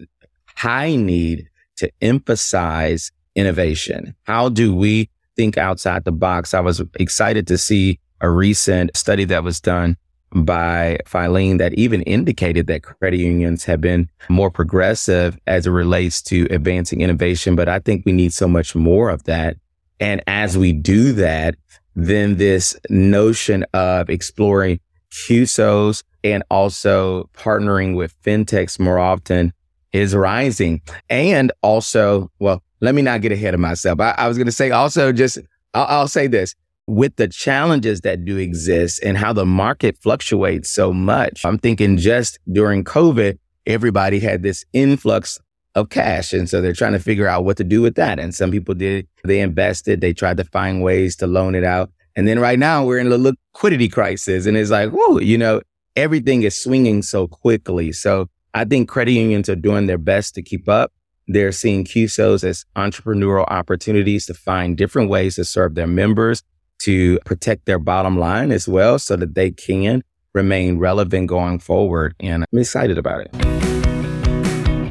high 0.57 0.95
need 0.97 1.49
to 1.77 1.91
emphasize 2.03 3.11
innovation. 3.35 4.15
How 4.25 4.49
do 4.49 4.75
we 4.75 5.09
think 5.37 5.57
outside 5.57 6.05
the 6.05 6.13
box? 6.13 6.53
I 6.53 6.61
was 6.61 6.83
excited 6.99 7.47
to 7.47 7.57
see 7.57 7.99
a 8.21 8.29
recent 8.29 8.97
study 8.97 9.25
that 9.27 9.45
was 9.45 9.61
done 9.61 9.97
by 10.33 10.99
Filene 11.07 11.59
that 11.59 11.75
even 11.75 12.03
indicated 12.03 12.67
that 12.69 12.83
credit 12.83 13.19
unions 13.19 13.65
have 13.65 13.81
been 13.81 14.09
more 14.29 14.51
progressive 14.51 15.39
as 15.47 15.67
it 15.67 15.71
relates 15.71 16.23
to 16.23 16.47
advancing 16.51 17.01
innovation. 17.01 17.57
But 17.57 17.69
I 17.69 17.79
think 17.81 18.05
we 18.07 18.13
need 18.13 18.33
so 18.33 18.47
much 18.47 18.75
more 18.75 19.11
of 19.11 19.25
that. 19.25 19.57
And 19.99 20.23
as 20.27 20.57
we 20.57 20.73
do 20.73 21.13
that, 21.15 21.57
then 21.95 22.37
this 22.37 22.77
notion 22.89 23.65
of 23.75 24.09
exploring 24.09 24.81
CUSOs 25.11 26.05
and 26.23 26.43
also 26.51 27.29
partnering 27.35 27.97
with 27.97 28.15
fintechs 28.23 28.79
more 28.79 28.99
often 28.99 29.53
is 29.93 30.15
rising. 30.15 30.81
And 31.09 31.53
also, 31.63 32.31
well, 32.39 32.63
let 32.81 32.95
me 32.95 33.03
not 33.03 33.21
get 33.21 33.33
ahead 33.33 33.55
of 33.55 33.61
myself. 33.61 34.01
I, 34.01 34.15
I 34.17 34.29
was 34.29 34.37
going 34.37 34.47
to 34.47 34.53
say 34.53 34.71
also 34.71 35.13
just, 35.13 35.39
I'll, 35.75 35.87
I'll 35.87 36.09
say 36.09 36.27
this 36.27 36.55
with 36.91 37.15
the 37.17 37.29
challenges 37.29 38.01
that 38.01 38.25
do 38.25 38.37
exist 38.37 39.01
and 39.05 39.17
how 39.17 39.33
the 39.33 39.47
market 39.47 39.97
fluctuates 40.03 40.69
so 40.69 40.93
much. 40.93 41.47
I'm 41.47 41.57
thinking 41.57 41.97
just 41.97 42.41
during 42.51 42.83
COVID, 42.83 43.39
everybody 43.65 44.19
had 44.19 44.43
this 44.43 44.65
influx 44.73 45.39
of 45.77 45.89
cash. 45.89 46.33
And 46.33 46.49
so 46.49 46.61
they're 46.61 46.73
trying 46.73 46.95
to 46.95 46.99
figure 46.99 47.29
out 47.29 47.45
what 47.45 47.57
to 47.59 47.65
do 47.65 47.81
with 47.81 47.95
that. 47.95 48.19
And 48.19 48.35
some 48.35 48.51
people 48.51 48.75
did, 48.75 49.07
they 49.23 49.39
invested, 49.39 50.01
they 50.01 50.13
tried 50.13 50.39
to 50.39 50.45
find 50.45 50.83
ways 50.83 51.15
to 51.17 51.29
loan 51.29 51.55
it 51.55 51.63
out. 51.63 51.93
And 52.17 52.27
then 52.27 52.41
right 52.41 52.59
now 52.59 52.85
we're 52.85 52.99
in 52.99 53.13
a 53.13 53.17
liquidity 53.17 53.89
crisis 53.89 54.47
and 54.47 54.57
it's 54.57 54.71
like, 54.71 54.91
whoa, 54.91 55.21
you 55.21 55.39
know, 55.39 55.63
everything 55.95 56.43
is 56.43 56.61
swinging 56.61 57.03
so 57.03 57.29
quickly. 57.29 57.93
So 57.93 58.29
I 58.53 58.65
think 58.65 58.89
credit 58.89 59.13
unions 59.13 59.49
are 59.49 59.55
doing 59.55 59.87
their 59.87 59.97
best 59.97 60.35
to 60.35 60.43
keep 60.43 60.69
up. 60.69 60.93
They're 61.29 61.53
seeing 61.53 61.85
CUSOs 61.85 62.43
as 62.43 62.65
entrepreneurial 62.75 63.47
opportunities 63.47 64.27
to 64.27 64.35
find 64.35 64.77
different 64.77 65.09
ways 65.09 65.37
to 65.37 65.45
serve 65.45 65.77
their 65.77 65.87
members 65.87 66.43
to 66.83 67.19
protect 67.25 67.67
their 67.67 67.79
bottom 67.79 68.19
line 68.19 68.53
as 68.53 68.69
well 68.69 68.99
so 68.99 69.17
that 69.17 69.35
they 69.35 69.51
can 69.51 70.03
remain 70.35 70.79
relevant 70.79 71.29
going 71.29 71.59
forward. 71.59 72.15
And 72.21 72.45
I'm 72.53 72.59
excited 72.59 72.99
about 72.99 73.23
it. 73.23 73.31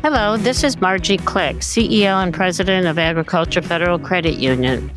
Hello, 0.01 0.38
this 0.38 0.63
is 0.63 0.79
Margie 0.79 1.17
Click, 1.17 1.58
CEO 1.58 2.24
and 2.24 2.34
President 2.34 2.88
of 2.88 2.98
Agriculture 2.98 3.62
Federal 3.62 4.00
Credit 4.00 4.36
Union. 4.36 4.89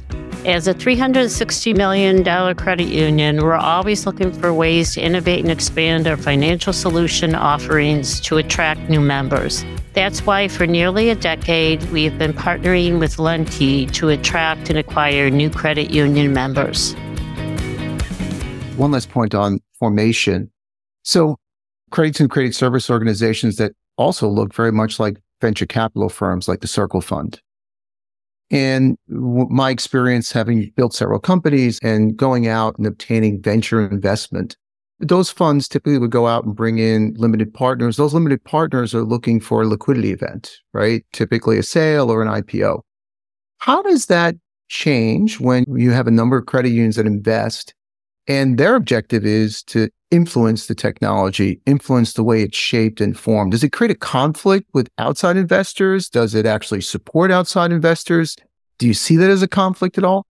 As 0.45 0.67
a 0.67 0.75
$360 0.75 1.77
million 1.77 2.25
credit 2.57 2.89
union, 2.89 3.45
we're 3.45 3.55
always 3.55 4.07
looking 4.07 4.33
for 4.33 4.53
ways 4.53 4.95
to 4.95 5.01
innovate 5.01 5.39
and 5.39 5.53
expand 5.53 6.09
our 6.09 6.17
financial 6.17 6.73
solution 6.73 7.37
offerings 7.37 8.19
to 8.23 8.39
attract 8.39 8.91
new 8.91 9.01
members. 9.01 9.65
That's 9.93 10.27
why 10.27 10.49
for 10.49 10.67
nearly 10.67 11.11
a 11.11 11.15
decade, 11.15 11.85
we 11.93 12.03
have 12.03 12.19
been 12.19 12.33
partnering 12.33 12.99
with 12.99 13.19
LendKey 13.19 13.93
to 13.93 14.09
attract 14.09 14.69
and 14.69 14.81
acquire 14.81 15.31
new 15.31 15.49
credit 15.49 15.93
union 15.93 16.33
members. 16.33 16.95
One 18.77 18.91
last 18.91 19.11
point 19.11 19.37
on 19.37 19.61
formation. 19.79 20.51
So, 21.05 21.37
credit 21.93 22.19
and 22.19 22.29
credit 22.29 22.57
service 22.57 22.91
organizations 22.91 23.59
that 23.59 23.77
also 23.97 24.29
look 24.29 24.53
very 24.53 24.73
much 24.73 24.99
like 24.99 25.19
venture 25.41 25.67
capital 25.67 26.09
firms 26.09 26.49
like 26.49 26.63
the 26.63 26.67
Curql 26.67 27.05
Fund. 27.05 27.41
And 28.53 28.97
my 29.09 29.71
experience 29.71 30.31
having 30.31 30.71
built 30.77 30.95
several 30.95 31.19
companies 31.19 31.81
and 31.83 32.17
going 32.17 32.47
out 32.47 32.77
and 32.79 32.87
obtaining 32.87 33.43
venture 33.43 33.85
investment 33.85 34.57
those 35.03 35.31
funds 35.31 35.69
typically 35.69 35.99
would 35.99 36.11
go 36.11 36.29
out 36.29 36.45
and 36.45 36.55
bring 36.55 36.79
in 36.79 37.15
limited 37.19 37.53
partners. 37.53 37.97
Those 37.97 38.15
limited 38.15 38.43
partners 38.45 38.95
are 38.95 39.03
looking 39.03 39.41
for 39.41 39.63
a 39.63 39.67
liquidity 39.67 40.13
event, 40.13 40.59
right? 40.73 41.05
Typically 41.13 41.59
a 41.59 41.63
sale 41.63 42.11
or 42.11 42.23
an 42.23 42.29
IPO. 42.29 42.83
How 43.59 43.83
does 43.83 44.07
that 44.07 44.37
change 44.69 45.41
when 45.41 45.65
you 45.69 45.91
have 45.91 46.07
a 46.07 46.13
number 46.13 46.39
of 46.39 46.47
credit 46.47 46.71
unions 46.71 46.97
that 46.97 47.07
invest 47.07 47.75
and 48.27 48.59
their 48.59 48.75
objective 48.75 49.25
is 49.25 49.63
to 49.65 49.89
influence 50.11 50.67
the 50.67 50.75
technology, 50.75 51.61
influence 51.67 52.13
the 52.13 52.23
way 52.23 52.43
it's 52.43 52.57
shaped 52.57 53.01
and 53.01 53.19
formed? 53.19 53.53
Does 53.53 53.65
it 53.65 53.73
create 53.73 53.91
a 53.91 53.97
conflict 53.97 54.69
with 54.75 54.89
outside 54.99 55.37
investors? 55.37 56.09
Does 56.09 56.35
it 56.35 56.47
actually 56.47 56.83
support 56.83 57.31
outside 57.31 57.73
investors? 57.73 58.37
Do 58.79 58.87
you 58.87 58.95
see 58.95 59.17
that 59.17 59.31
as 59.31 59.43
a 59.43 59.49
conflict 59.49 59.99
at 59.99 60.05
all? 60.05 60.27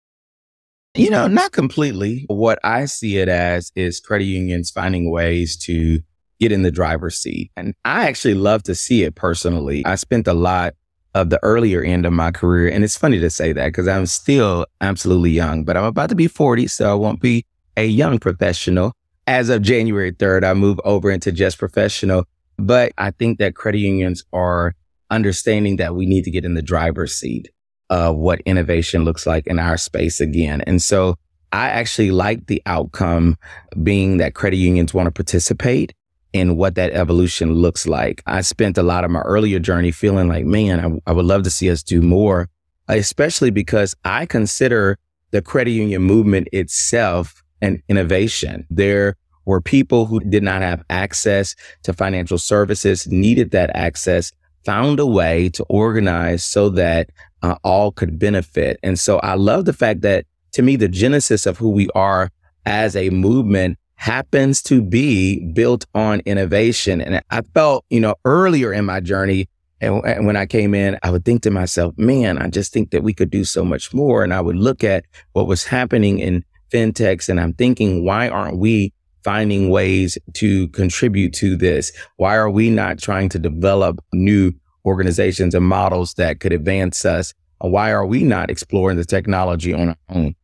You 0.95 1.11
know, 1.11 1.29
not 1.29 1.53
completely. 1.53 2.25
What 2.29 2.59
I 2.65 2.87
see 2.87 3.19
it 3.19 3.29
as 3.29 3.71
is 3.77 4.01
credit 4.01 4.25
unions 4.25 4.71
finding 4.71 5.11
ways 5.11 5.57
to 5.59 6.01
get 6.41 6.51
in 6.51 6.63
the 6.63 6.71
driver's 6.71 7.17
seat. 7.17 7.51
And 7.57 7.75
I 7.85 8.07
actually 8.07 8.35
love 8.35 8.63
to 8.65 8.75
see 8.75 9.05
it 9.05 9.15
personally. 9.15 9.85
I 9.85 9.95
spent 9.95 10.27
a 10.27 10.33
lot 10.33 10.75
of 11.15 11.31
the 11.31 11.39
earlier 11.43 11.83
end 11.83 12.07
of 12.07 12.13
my 12.13 12.31
career. 12.31 12.69
And 12.73 12.85
it's 12.85 12.97
funny 12.97 13.19
to 13.21 13.31
say 13.31 13.53
that 13.53 13.67
because 13.67 13.89
I'm 13.89 14.07
still 14.07 14.67
absolutely 14.81 15.31
young, 15.31 15.65
but 15.65 15.77
I'm 15.77 15.85
about 15.85 16.09
to 16.11 16.15
be 16.15 16.27
40. 16.27 16.67
So 16.67 16.91
I 16.91 16.95
won't 16.95 17.21
be 17.21 17.45
a 17.79 17.87
young 17.87 18.19
professional. 18.19 18.93
As 19.27 19.49
of 19.51 19.63
January 19.63 20.13
3rd, 20.13 20.45
I 20.45 20.53
move 20.55 20.81
over 20.85 21.11
into 21.11 21.31
just 21.31 21.59
professional. 21.59 22.25
But 22.59 22.93
I 22.99 23.13
think 23.13 23.39
that 23.39 23.55
credit 23.55 23.79
unions 23.79 24.25
are 24.33 24.75
understanding 25.11 25.77
that 25.77 25.95
we 25.95 26.05
need 26.05 26.25
to 26.25 26.31
get 26.31 26.45
in 26.45 26.55
the 26.55 26.63
driver's 26.63 27.15
seat 27.15 27.49
of 27.89 28.17
what 28.17 28.41
innovation 28.41 29.05
looks 29.05 29.27
like 29.27 29.47
in 29.47 29.61
our 29.61 29.77
space 29.77 30.21
again. 30.21 30.61
And 30.63 30.83
so 30.83 31.15
I 31.53 31.69
actually 31.69 32.11
like 32.11 32.47
the 32.47 32.61
outcome 32.67 33.37
being 33.83 34.19
that 34.19 34.35
credit 34.35 34.57
unions 34.57 34.93
want 34.93 35.07
to 35.07 35.13
participate 35.13 35.95
in 36.33 36.57
what 36.57 36.75
that 36.75 36.93
evolution 36.93 37.55
looks 37.55 37.87
like. 37.87 38.23
I 38.27 38.41
spent 38.43 38.77
a 38.77 38.83
lot 38.83 39.05
of 39.05 39.11
my 39.11 39.21
earlier 39.21 39.61
journey 39.61 39.93
feeling 39.93 40.29
like, 40.29 40.45
man, 40.45 41.01
I, 41.07 41.11
I 41.11 41.15
would 41.15 41.25
love 41.25 41.45
to 41.45 41.51
see 41.51 41.71
us 41.71 41.83
do 41.83 42.03
more, 42.03 42.49
especially 42.89 43.51
because 43.51 43.95
I 44.05 44.27
consider 44.27 44.99
the 45.31 45.41
credit 45.41 45.71
union 45.71 46.03
movement 46.03 46.49
itself 46.53 47.43
an 47.61 47.83
innovation. 47.89 48.67
There 48.71 49.17
were 49.45 49.61
people 49.61 50.07
who 50.07 50.21
did 50.21 50.43
not 50.43 50.63
have 50.63 50.85
access 50.91 51.55
to 51.83 51.93
financial 51.93 52.39
services, 52.39 53.07
needed 53.07 53.51
that 53.53 53.71
access, 53.75 54.31
found 54.65 55.01
a 55.01 55.07
way 55.07 55.49
to 55.51 55.65
organize 55.65 56.45
so 56.45 56.69
that 56.69 57.11
uh, 57.43 57.57
all 57.65 57.91
could 57.91 58.19
benefit. 58.19 58.79
And 58.83 58.99
so 58.99 59.19
I 59.21 59.35
love 59.35 59.65
the 59.65 59.73
fact 59.73 60.03
that 60.03 60.27
to 60.53 60.63
me, 60.63 60.77
the 60.77 60.89
genesis 60.89 61.47
of 61.47 61.59
who 61.59 61.71
we 61.71 61.89
are 61.95 62.31
as 62.67 62.97
a 62.97 63.11
movement 63.11 63.79
happens 63.95 64.63
to 64.63 64.83
be 64.83 65.41
built 65.53 65.87
on 65.95 66.21
innovation. 66.21 67.01
And 67.01 67.23
I 67.31 67.43
felt, 67.55 67.85
you 67.91 68.01
know, 68.01 68.15
earlier 68.25 68.73
in 68.73 68.85
my 68.85 69.01
journey, 69.01 69.49
and, 69.81 70.05
and 70.05 70.27
when 70.27 70.37
I 70.37 70.47
came 70.47 70.75
in, 70.75 70.99
I 71.03 71.11
would 71.11 71.25
think 71.25 71.43
to 71.43 71.51
myself, 71.51 71.95
man, 71.97 72.39
I 72.39 72.49
just 72.49 72.73
think 72.73 72.91
that 72.91 73.03
we 73.03 73.15
could 73.15 73.31
do 73.31 73.45
so 73.45 73.65
much 73.65 73.95
more. 73.95 74.23
And 74.23 74.35
I 74.35 74.41
would 74.41 74.57
look 74.57 74.85
at 74.85 75.05
what 75.33 75.47
was 75.47 75.65
happening 75.65 76.19
in 76.19 76.45
fintechs 76.71 77.29
and 77.29 77.41
I'm 77.41 77.53
thinking, 77.53 78.05
why 78.05 78.29
aren't 78.29 78.59
we 78.59 78.93
finding 79.25 79.69
ways 79.69 80.17
to 80.35 80.69
contribute 80.69 81.33
to 81.35 81.57
this? 81.57 81.93
Why 82.17 82.37
are 82.37 82.51
we 82.51 82.71
not 82.71 82.99
trying 82.99 83.29
to 83.31 83.39
develop 83.39 84.03
new 84.13 84.53
organizations 84.85 85.55
and 85.55 85.65
models 85.65 86.15
that 86.15 86.41
could 86.41 86.53
advance 86.53 87.05
us? 87.05 87.35
Why 87.59 87.91
are 87.91 88.07
we 88.07 88.23
not 88.23 88.51
exploring 88.51 88.97
the 88.97 89.05
technology 89.05 89.75
on 89.75 89.91
our 89.91 89.97
own? 90.09 90.35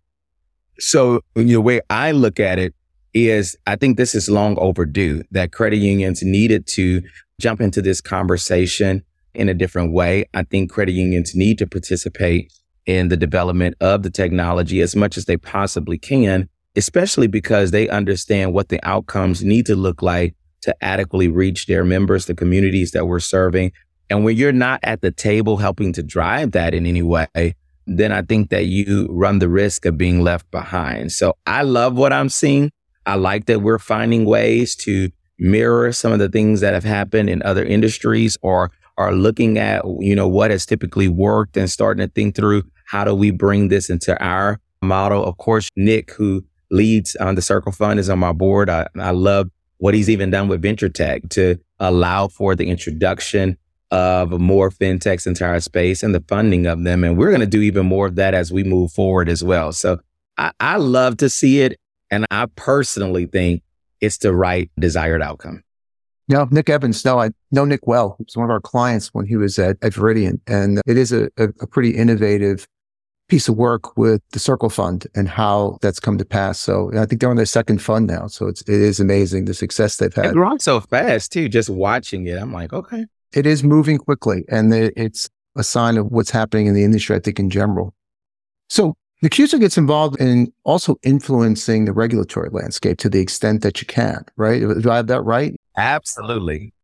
So 0.78 1.20
the 1.34 1.56
way 1.58 1.80
I 1.88 2.10
look 2.10 2.40
at 2.40 2.58
it 2.58 2.74
is 3.14 3.56
I 3.66 3.76
think 3.76 3.96
this 3.96 4.14
is 4.14 4.28
long 4.28 4.58
overdue 4.58 5.22
that 5.30 5.52
credit 5.52 5.76
unions 5.76 6.22
needed 6.22 6.66
to 6.68 7.02
jump 7.40 7.60
into 7.60 7.80
this 7.80 8.00
conversation 8.00 9.02
in 9.34 9.48
a 9.48 9.54
different 9.54 9.92
way. 9.92 10.24
I 10.34 10.42
think 10.42 10.70
credit 10.70 10.92
unions 10.92 11.34
need 11.34 11.58
to 11.58 11.66
participate 11.66 12.52
in 12.86 13.08
the 13.08 13.16
development 13.16 13.76
of 13.80 14.02
the 14.02 14.10
technology 14.10 14.80
as 14.80 14.94
much 14.94 15.16
as 15.16 15.24
they 15.24 15.36
possibly 15.36 15.98
can, 15.98 16.48
especially 16.76 17.26
because 17.26 17.70
they 17.70 17.88
understand 17.88 18.52
what 18.52 18.68
the 18.68 18.80
outcomes 18.82 19.42
need 19.42 19.66
to 19.66 19.76
look 19.76 20.02
like 20.02 20.34
to 20.62 20.74
adequately 20.82 21.28
reach 21.28 21.66
their 21.66 21.84
members, 21.84 22.26
the 22.26 22.34
communities 22.34 22.92
that 22.92 23.06
we're 23.06 23.20
serving, 23.20 23.72
and 24.10 24.24
when 24.24 24.36
you're 24.36 24.52
not 24.52 24.80
at 24.82 25.00
the 25.00 25.10
table 25.10 25.56
helping 25.56 25.92
to 25.94 26.02
drive 26.02 26.52
that 26.52 26.74
in 26.74 26.86
any 26.86 27.02
way, 27.02 27.54
then 27.86 28.12
I 28.12 28.22
think 28.22 28.50
that 28.50 28.66
you 28.66 29.08
run 29.10 29.38
the 29.38 29.48
risk 29.48 29.84
of 29.86 29.98
being 29.98 30.22
left 30.22 30.50
behind. 30.50 31.12
So 31.12 31.36
I 31.46 31.62
love 31.62 31.96
what 31.96 32.12
I'm 32.12 32.28
seeing. 32.28 32.70
I 33.06 33.16
like 33.16 33.46
that 33.46 33.60
we're 33.60 33.78
finding 33.78 34.24
ways 34.24 34.74
to 34.76 35.10
mirror 35.38 35.92
some 35.92 36.12
of 36.12 36.18
the 36.18 36.28
things 36.28 36.60
that 36.60 36.74
have 36.74 36.84
happened 36.84 37.28
in 37.28 37.42
other 37.42 37.64
industries 37.64 38.38
or 38.42 38.70
are 38.96 39.12
looking 39.12 39.58
at, 39.58 39.84
you 39.98 40.14
know, 40.14 40.28
what 40.28 40.50
has 40.50 40.64
typically 40.64 41.08
worked 41.08 41.56
and 41.56 41.70
starting 41.70 42.06
to 42.06 42.12
think 42.12 42.34
through 42.36 42.62
how 42.84 43.04
do 43.04 43.14
we 43.14 43.30
bring 43.30 43.68
this 43.68 43.90
into 43.90 44.20
our 44.22 44.60
model. 44.84 45.24
Of 45.24 45.36
course, 45.38 45.68
Nick, 45.76 46.12
who 46.12 46.44
leads 46.70 47.16
on 47.16 47.34
the 47.34 47.40
Curql 47.40 47.74
Fund 47.74 47.98
is 47.98 48.10
on 48.10 48.18
my 48.18 48.32
board. 48.32 48.70
I, 48.70 48.86
I 48.98 49.10
love 49.10 49.50
what 49.78 49.94
he's 49.94 50.10
even 50.10 50.30
done 50.30 50.48
with 50.48 50.62
Venture 50.62 50.88
Tech 50.88 51.28
to 51.30 51.56
allow 51.80 52.28
for 52.28 52.54
the 52.54 52.68
introduction 52.68 53.56
of 53.90 54.40
more 54.40 54.70
fintechs 54.70 55.26
into 55.26 55.44
our 55.44 55.60
space 55.60 56.02
and 56.02 56.14
the 56.14 56.24
funding 56.28 56.66
of 56.66 56.82
them. 56.84 57.04
And 57.04 57.16
we're 57.16 57.30
going 57.30 57.40
to 57.40 57.46
do 57.46 57.60
even 57.60 57.86
more 57.86 58.06
of 58.06 58.16
that 58.16 58.34
as 58.34 58.52
we 58.52 58.64
move 58.64 58.92
forward 58.92 59.28
as 59.28 59.44
well. 59.44 59.72
So 59.72 59.98
I, 60.36 60.52
I 60.58 60.76
love 60.76 61.16
to 61.18 61.28
see 61.28 61.60
it. 61.60 61.78
And 62.10 62.26
I 62.30 62.46
personally 62.56 63.26
think 63.26 63.62
it's 64.00 64.18
the 64.18 64.34
right 64.34 64.70
desired 64.78 65.22
outcome. 65.22 65.62
No, 66.28 66.48
Nick 66.50 66.70
Evans. 66.70 67.04
No, 67.04 67.20
I 67.20 67.30
know 67.50 67.64
Nick 67.64 67.86
well. 67.86 68.16
He 68.18 68.24
was 68.24 68.36
one 68.36 68.44
of 68.44 68.50
our 68.50 68.60
clients 68.60 69.08
when 69.12 69.26
he 69.26 69.36
was 69.36 69.58
at, 69.58 69.76
at 69.82 69.92
Veridian. 69.92 70.40
And 70.46 70.80
it 70.86 70.96
is 70.96 71.12
a, 71.12 71.24
a, 71.36 71.48
a, 71.60 71.66
pretty 71.66 71.90
innovative 71.90 72.66
piece 73.28 73.48
of 73.48 73.56
work 73.56 73.96
with 73.96 74.20
the 74.32 74.38
Curql 74.38 74.70
Fund 74.70 75.06
and 75.14 75.28
how 75.28 75.78
that's 75.80 75.98
come 75.98 76.18
to 76.18 76.24
pass. 76.24 76.60
So 76.60 76.90
I 76.96 77.06
think 77.06 77.20
they're 77.20 77.30
on 77.30 77.36
their 77.36 77.46
second 77.46 77.80
fund 77.80 78.06
now. 78.06 78.26
So 78.26 78.46
it's, 78.46 78.60
it 78.62 78.68
is 78.68 79.00
amazing 79.00 79.46
the 79.46 79.54
success 79.54 79.96
they've 79.96 80.12
had. 80.12 80.26
It's 80.26 80.34
growing 80.34 80.58
so 80.58 80.80
fast 80.80 81.32
too. 81.32 81.48
Just 81.48 81.70
watching 81.70 82.26
it, 82.26 82.40
I'm 82.40 82.52
like, 82.52 82.72
okay. 82.72 83.06
It 83.32 83.46
is 83.46 83.64
moving 83.64 83.98
quickly 83.98 84.44
and 84.48 84.72
it's 84.72 85.28
a 85.56 85.64
sign 85.64 85.96
of 85.96 86.06
what's 86.06 86.30
happening 86.30 86.66
in 86.66 86.74
the 86.74 86.84
industry, 86.84 87.16
I 87.16 87.20
think, 87.20 87.40
in 87.40 87.50
general. 87.50 87.94
So 88.68 88.94
NACUSO 89.24 89.58
gets 89.58 89.78
involved 89.78 90.20
in 90.20 90.52
also 90.64 90.96
influencing 91.02 91.86
the 91.86 91.92
regulatory 91.92 92.50
landscape 92.50 92.98
to 92.98 93.08
the 93.08 93.20
extent 93.20 93.62
that 93.62 93.80
you 93.80 93.86
can, 93.86 94.24
right? 94.36 94.60
Do 94.60 94.90
I 94.90 94.96
have 94.96 95.06
that 95.06 95.22
right? 95.22 95.56
Absolutely. 95.76 96.74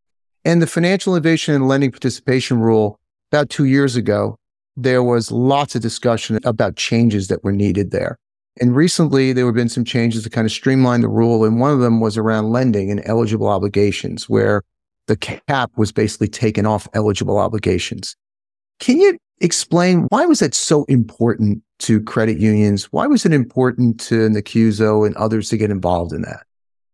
And 0.45 0.63
the 0.63 0.67
financial 0.67 1.15
innovation 1.15 1.55
and 1.55 1.69
lending 1.69 1.91
participation 1.91 2.61
rule 2.61 2.99
about 3.31 3.51
two 3.51 3.65
years 3.65 3.95
ago, 3.95 4.37
there 4.83 5.03
was 5.03 5.31
lots 5.31 5.75
of 5.75 5.83
discussion 5.83 6.39
about 6.45 6.77
changes 6.77 7.29
that 7.29 7.45
were 7.45 7.53
needed 7.53 7.91
there. 7.91 8.19
And 8.61 8.75
recently 8.75 9.33
there 9.33 9.47
have 9.47 9.55
been 9.55 9.69
some 9.69 9.85
changes 9.85 10.25
to 10.25 10.31
kind 10.31 10.45
of 10.45 10.53
streamline 10.53 11.03
the 11.03 11.09
rule. 11.09 11.45
And 11.45 11.61
one 11.61 11.73
of 11.73 11.81
them 11.81 12.01
was 12.01 12.17
around 12.17 12.51
lending 12.51 12.91
and 12.91 13.03
eligible 13.05 13.49
obligations, 13.49 14.29
where 14.29 14.63
the 15.07 15.17
cap 15.17 15.71
was 15.77 15.93
basically 15.93 16.29
taken 16.29 16.67
off 16.67 16.89
eligible 16.95 17.39
obligations. 17.39 18.17
Can 18.81 19.01
you 19.01 19.19
explain 19.41 20.07
why 20.09 20.27
was 20.27 20.41
that 20.41 20.55
so 20.55 20.85
important 20.85 21.63
to 21.81 22.03
credit 22.03 22.39
unions? 22.39 22.85
Why 22.93 23.07
was 23.07 23.25
it 23.25 23.33
important 23.33 24.01
to 24.01 24.29
NACUSO 24.29 25.07
and 25.07 25.17
others 25.17 25.49
to 25.51 25.57
get 25.57 25.71
involved 25.71 26.13
in 26.13 26.23
that? 26.23 26.45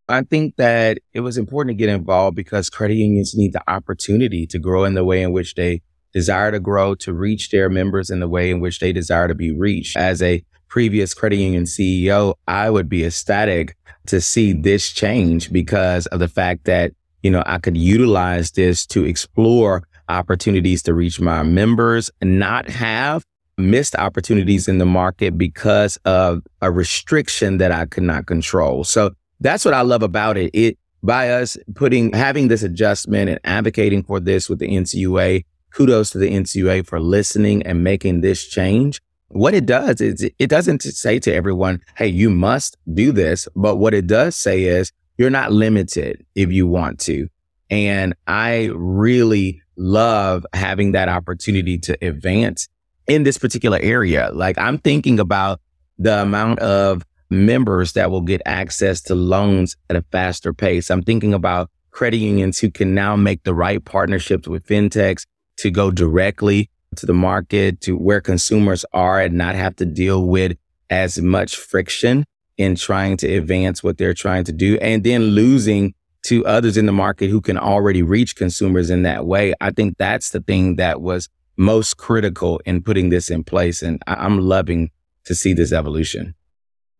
I 0.09 0.23
think 0.23 0.55
that 0.57 0.99
it 1.12 1.21
was 1.21 1.37
important 1.37 1.76
to 1.76 1.85
get 1.85 1.93
involved 1.93 2.37
because 2.37 2.71
credit 2.71 2.95
unions 2.95 3.35
need 3.35 3.52
the 3.52 3.62
opportunity 3.69 4.47
to 4.47 4.59
grow 4.59 4.85
in 4.85 4.95
the 4.95 5.05
way 5.05 5.23
in 5.23 5.33
which 5.33 5.55
they 5.55 5.83
desire 6.12 6.50
to 6.50 6.60
grow, 6.60 6.94
to 6.96 7.12
reach 7.12 7.50
their 7.50 7.68
members 7.68 8.10
in 8.10 8.20
the 8.20 8.28
way 8.28 8.50
in 8.50 8.60
which 8.60 8.78
they 8.78 8.92
desire 8.92 9.28
to 9.28 9.34
be 9.34 9.52
reached. 9.52 9.96
As 9.96 10.22
a 10.22 10.42
previous 10.68 11.14
credit 11.14 11.36
union 11.36 11.64
CEO, 11.64 12.34
I 12.48 12.70
would 12.70 12.88
be 12.88 13.04
ecstatic 13.04 13.76
to 14.06 14.20
see 14.20 14.52
this 14.52 14.90
change 14.90 15.52
because 15.52 16.06
of 16.06 16.18
the 16.18 16.28
fact 16.28 16.64
that, 16.64 16.92
you 17.22 17.30
know, 17.30 17.42
I 17.46 17.58
could 17.58 17.76
utilize 17.76 18.50
this 18.52 18.86
to 18.86 19.04
explore 19.04 19.86
opportunities 20.08 20.82
to 20.84 20.94
reach 20.94 21.20
my 21.20 21.42
members 21.42 22.10
not 22.22 22.68
have 22.68 23.25
missed 23.58 23.96
opportunities 23.96 24.68
in 24.68 24.78
the 24.78 24.86
market 24.86 25.38
because 25.38 25.96
of 26.04 26.42
a 26.60 26.70
restriction 26.70 27.58
that 27.58 27.72
I 27.72 27.86
could 27.86 28.02
not 28.02 28.26
control. 28.26 28.84
So 28.84 29.12
that's 29.40 29.64
what 29.64 29.75
I 29.75 29.80
love 29.80 30.02
about 30.02 30.36
it. 30.36 30.50
It 30.52 30.78
by 31.02 31.30
us 31.30 31.56
putting 31.75 32.12
having 32.12 32.48
this 32.48 32.62
adjustment 32.62 33.30
and 33.30 33.40
advocating 33.44 34.02
for 34.02 34.20
this 34.20 34.48
with 34.48 34.58
the 34.58 34.68
NCUA. 34.68 35.44
Kudos 35.73 36.11
to 36.11 36.18
the 36.18 36.30
NCUA 36.30 36.87
for 36.87 37.00
listening 37.00 37.62
and 37.64 37.85
making 37.85 38.20
this 38.20 38.46
change. 38.46 39.00
What 39.28 39.54
it 39.54 39.66
does 39.66 40.00
is 40.00 40.28
it 40.38 40.49
doesn't 40.49 40.82
say 40.82 41.18
to 41.18 41.35
everyone, 41.35 41.80
"Hey, 41.96 42.08
you 42.08 42.30
must 42.30 42.76
do 42.92 43.12
this," 43.12 43.49
but 43.56 43.76
what 43.76 43.92
it 43.92 44.06
does 44.06 44.37
say 44.37 44.64
is 44.64 44.92
you're 45.18 45.30
not 45.30 45.52
limited 45.52 46.25
if 46.35 46.52
you 46.52 46.66
want 46.66 47.00
to. 47.00 47.28
And 47.70 48.14
I 48.26 48.70
really 48.75 49.61
love 49.76 50.46
having 50.52 50.92
that 50.92 51.08
opportunity 51.08 51.78
to 51.78 51.99
advance 52.02 52.68
in 53.06 53.25
this 53.25 53.38
particular 53.38 53.78
area. 53.82 54.30
Like 54.32 54.58
I'm 54.58 54.78
thinking 54.78 55.18
about 55.18 55.61
the 55.99 56.23
amount 56.23 56.61
of 56.61 57.04
members 57.30 57.92
that 57.94 58.11
will 58.11 58.20
get 58.20 58.40
access 58.46 59.00
to 59.02 59.14
loans 59.14 59.76
at 59.90 59.96
a 59.96 60.04
faster 60.12 60.52
pace. 60.52 60.90
I'm 60.90 61.02
thinking 61.02 61.35
about 61.35 61.70
credit 61.90 62.18
unions 62.18 62.58
who 62.58 62.70
can 62.70 62.94
now 62.94 63.16
make 63.16 63.42
the 63.42 63.54
right 63.54 63.85
partnerships 63.85 64.46
with 64.46 64.66
fintechs 64.66 65.25
to 65.58 65.70
go 65.70 65.90
directly 65.90 66.70
to 66.96 67.06
the 67.06 67.14
market 67.14 67.80
to 67.82 67.96
where 67.96 68.20
consumers 68.20 68.84
are 68.92 69.21
and 69.21 69.34
not 69.34 69.54
have 69.54 69.76
to 69.76 69.84
deal 69.84 70.26
with 70.26 70.56
as 70.90 71.21
much 71.21 71.56
friction 71.56 72.25
in 72.56 72.75
trying 72.75 73.16
to 73.19 73.34
advance 73.34 73.82
what 73.82 73.99
they're 73.99 74.14
trying 74.14 74.45
to 74.45 74.52
do 74.52 74.76
and 74.78 75.04
then 75.04 75.23
losing 75.23 75.95
to 76.23 76.45
others 76.47 76.76
in 76.76 76.86
the 76.86 76.92
market 76.92 77.28
who 77.28 77.40
can 77.40 77.58
already 77.58 78.02
reach 78.02 78.34
consumers 78.34 78.90
in 78.90 79.02
that 79.02 79.26
way. 79.26 79.54
I 79.60 79.71
think 79.71 79.97
that's 79.99 80.30
the 80.30 80.40
thing 80.40 80.76
that 80.76 81.00
was 81.00 81.28
most 81.56 81.99
critical 81.99 82.60
in 82.64 82.82
putting 82.82 83.10
this 83.10 83.30
in 83.30 83.45
place. 83.45 83.82
And 83.82 84.02
I'm 84.06 84.40
loving 84.40 84.90
to 85.25 85.34
see 85.34 85.52
this 85.52 85.73
evolution. 85.73 86.34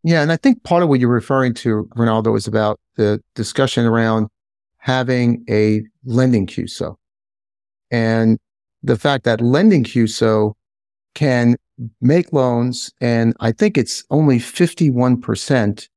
Yeah. 0.05 0.23
And 0.23 0.31
I 0.31 0.37
think 0.37 0.63
part 0.63 0.83
of 0.83 0.89
what 0.89 1.01
you're 1.01 1.09
referring 1.09 1.55
to, 1.55 1.89
Ronaldo, 1.97 2.37
is 2.37 2.47
about 2.47 2.79
the 2.97 3.21
discussion 3.35 3.85
around 3.85 4.29
having 4.79 5.45
a 5.51 5.83
lending 6.05 6.47
CUSO 6.47 6.97
and 7.91 8.39
the 8.83 8.97
fact 8.97 9.25
that 9.25 9.41
lending 9.41 9.85
CUSO 9.85 10.55
can 11.15 11.57
make 12.01 12.33
loans. 12.33 12.93
And 13.01 13.35
I 13.41 13.53
think 13.53 13.77
it's 13.77 14.05
only 14.11 14.39
51% 14.39 15.89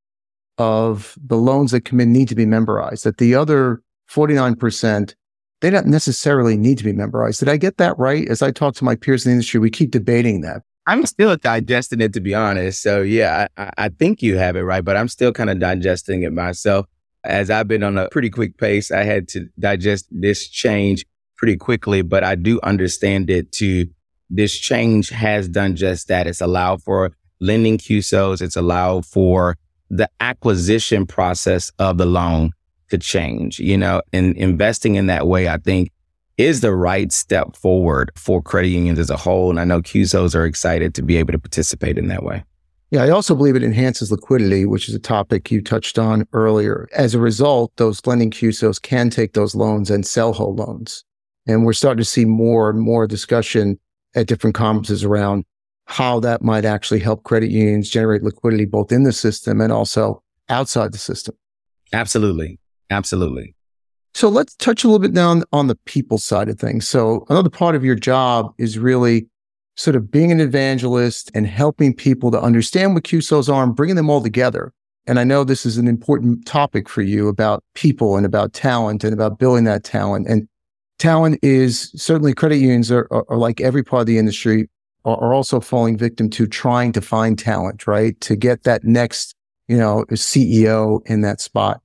of 0.58 1.18
the 1.24 1.38
loans 1.38 1.72
that 1.72 1.86
come 1.86 2.00
in 2.00 2.12
need 2.12 2.28
to 2.30 2.36
be 2.36 2.46
memberized, 2.46 3.04
that 3.04 3.18
the 3.18 3.36
other 3.36 3.82
49%, 4.12 5.14
they 5.62 5.70
don't 5.70 5.88
necessarily 5.88 6.58
need 6.58 6.78
to 6.78 6.84
be 6.84 6.94
memberized. 6.94 7.40
Did 7.40 7.50
I 7.50 7.58
get 7.58 7.78
that 7.78 7.98
right? 7.98 8.28
As 8.28 8.42
I 8.42 8.52
talk 8.52 8.76
to 8.76 8.84
my 8.84 8.96
peers 8.96 9.26
in 9.26 9.30
the 9.30 9.34
industry, 9.34 9.60
we 9.60 9.70
keep 9.70 9.92
debating 9.92 10.42
that. 10.42 10.64
I'm 10.88 11.06
still 11.06 11.36
digesting 11.38 12.02
it, 12.02 12.14
to 12.14 12.20
be 12.20 12.34
honest. 12.34 12.82
So 12.82 13.02
yeah, 13.02 13.48
I, 13.58 13.72
I 13.78 13.90
think 13.90 14.22
you 14.22 14.38
have 14.38 14.56
it 14.56 14.62
right, 14.62 14.84
but 14.84 14.98
I'm 14.98 15.08
still 15.08 15.32
kind 15.32 15.50
of 15.50 15.60
digesting 15.60 16.24
it 16.24 16.34
myself. 16.34 16.88
As 17.24 17.52
I've 17.52 17.68
been 17.68 17.84
on 17.84 17.98
a 17.98 18.10
pretty 18.10 18.30
quick 18.30 18.58
pace, 18.58 18.90
I 18.90 19.04
had 19.04 19.28
to 19.30 19.48
digest 19.60 20.08
this 20.10 20.48
change 20.48 21.06
pretty 21.40 21.58
quickly, 21.58 22.02
but 22.02 22.24
I 22.24 22.36
do 22.36 22.60
understand 22.62 23.30
it 23.30 23.52
to 23.54 23.88
this 24.30 24.56
change 24.56 25.10
has 25.10 25.48
done 25.48 25.76
just 25.76 26.10
that. 26.10 26.28
It's 26.28 26.42
allowed 26.42 26.84
for 26.84 27.14
lending 27.40 27.78
CUSOs. 27.78 28.42
It's 28.42 28.58
allowed 28.58 29.06
for 29.06 29.58
the 29.90 30.10
acquisition 30.20 31.08
process 31.08 31.72
of 31.80 31.98
the 31.98 32.06
loan 32.06 32.52
to 32.90 32.98
change, 32.98 33.60
you 33.60 33.78
know, 33.78 34.02
and 34.12 34.36
investing 34.36 34.96
in 34.96 35.08
that 35.08 35.28
way, 35.28 35.48
I 35.48 35.58
think 35.58 35.92
is 36.38 36.62
the 36.62 36.74
right 36.74 37.12
step 37.12 37.56
forward 37.56 38.12
for 38.16 38.42
credit 38.42 38.70
unions 38.70 39.00
as 39.00 39.10
a 39.10 39.18
whole. 39.18 39.50
And 39.50 39.60
I 39.60 39.64
know 39.64 39.82
CUSOs 39.82 40.36
are 40.36 40.46
excited 40.46 40.94
to 40.96 41.02
be 41.02 41.18
able 41.18 41.34
to 41.34 41.40
participate 41.40 41.98
in 41.98 42.08
that 42.10 42.24
way. 42.24 42.44
Yeah, 42.92 43.04
I 43.04 43.10
also 43.10 43.36
believe 43.36 43.56
it 43.56 43.64
enhances 43.64 44.12
liquidity, 44.12 44.66
which 44.66 44.90
is 44.90 44.96
a 44.96 45.00
topic 45.00 45.52
you 45.52 45.62
touched 45.62 46.00
on 46.00 46.28
earlier. 46.34 46.88
As 46.94 47.14
a 47.14 47.20
result, 47.20 47.72
those 47.76 48.06
lending 48.06 48.32
CUSOs 48.32 48.82
can 48.82 49.10
take 49.10 49.34
those 49.34 49.54
loans 49.54 49.92
and 49.92 50.06
sell 50.06 50.34
whole 50.34 50.56
loans. 50.56 51.04
And 51.50 51.66
we're 51.66 51.74
starting 51.74 51.98
to 51.98 52.06
see 52.06 52.26
more 52.26 52.70
and 52.70 52.80
more 52.80 53.08
discussion 53.08 53.80
at 54.16 54.28
different 54.28 54.56
conferences 54.56 55.04
around 55.04 55.46
how 55.86 56.20
that 56.20 56.44
might 56.44 56.64
actually 56.64 57.00
help 57.00 57.24
credit 57.24 57.50
unions 57.50 57.90
generate 57.90 58.22
liquidity 58.22 58.66
both 58.66 58.92
in 58.92 59.02
the 59.02 59.12
system 59.12 59.60
and 59.60 59.74
also 59.74 60.22
outside 60.50 60.92
the 60.92 61.00
system. 61.00 61.36
Absolutely. 61.92 62.60
Absolutely. 62.92 63.56
So 64.14 64.30
let's 64.30 64.56
touch 64.56 64.84
a 64.84 64.88
little 64.88 65.00
bit 65.00 65.14
down 65.14 65.44
on 65.52 65.66
the 65.66 65.76
people 65.86 66.20
side 66.20 66.50
of 66.50 66.60
things. 66.60 66.88
So 66.88 67.26
another 67.30 67.50
part 67.50 67.76
of 67.76 67.84
your 67.84 67.96
job 67.96 68.54
is 68.60 68.78
really 68.78 69.28
sort 69.76 69.96
of 69.96 70.12
being 70.12 70.32
an 70.32 70.40
evangelist 70.40 71.32
and 71.34 71.48
helping 71.48 71.96
people 71.96 72.30
to 72.30 72.40
understand 72.40 72.94
what 72.94 73.06
CUSOs 73.06 73.52
are 73.52 73.64
and 73.64 73.76
bringing 73.76 73.96
them 73.96 74.10
all 74.10 74.22
together. 74.22 74.72
And 75.08 75.20
I 75.20 75.24
know 75.24 75.44
this 75.44 75.66
is 75.66 75.78
an 75.78 75.88
important 75.88 76.46
topic 76.46 76.88
for 76.88 77.02
you 77.02 77.28
about 77.28 77.64
people 77.74 78.18
and 78.18 78.26
about 78.26 78.54
talent 78.54 79.04
and 79.04 79.14
about 79.14 79.40
building 79.40 79.64
that 79.64 79.84
talent. 79.84 80.28
And 80.28 80.48
talent 81.00 81.40
is 81.42 81.92
certainly 81.96 82.34
credit 82.34 82.58
unions 82.58 82.92
are, 82.92 83.08
are, 83.12 83.26
are 83.30 83.38
like 83.38 83.60
every 83.60 83.84
part 83.84 84.02
of 84.02 84.08
the 84.08 84.18
industry 84.18 84.70
are, 85.06 85.18
are 85.18 85.34
also 85.34 85.60
falling 85.60 85.98
victim 85.98 86.30
to 86.30 86.46
trying 86.46 86.92
to 86.92 87.02
find 87.02 87.40
talent, 87.40 87.88
right? 87.88 88.20
To 88.22 88.36
get 88.36 88.64
that 88.64 88.84
next, 88.84 89.36
you 89.68 89.78
know, 89.78 90.06
CEO 90.12 91.02
in 91.08 91.22
that 91.22 91.42
spot. 91.42 91.82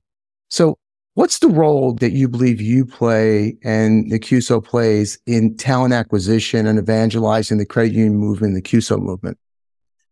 So 0.49 0.77
What's 1.15 1.39
the 1.39 1.47
role 1.47 1.93
that 1.93 2.11
you 2.11 2.27
believe 2.27 2.59
you 2.59 2.85
play 2.85 3.55
and 3.63 4.11
the 4.11 4.19
CUSO 4.19 4.61
plays 4.61 5.17
in 5.25 5.55
talent 5.55 5.93
acquisition 5.93 6.67
and 6.67 6.77
evangelizing 6.77 7.57
the 7.57 7.65
credit 7.65 7.93
union 7.93 8.17
movement, 8.17 8.53
the 8.53 8.61
CUSO 8.61 8.99
movement? 8.99 9.37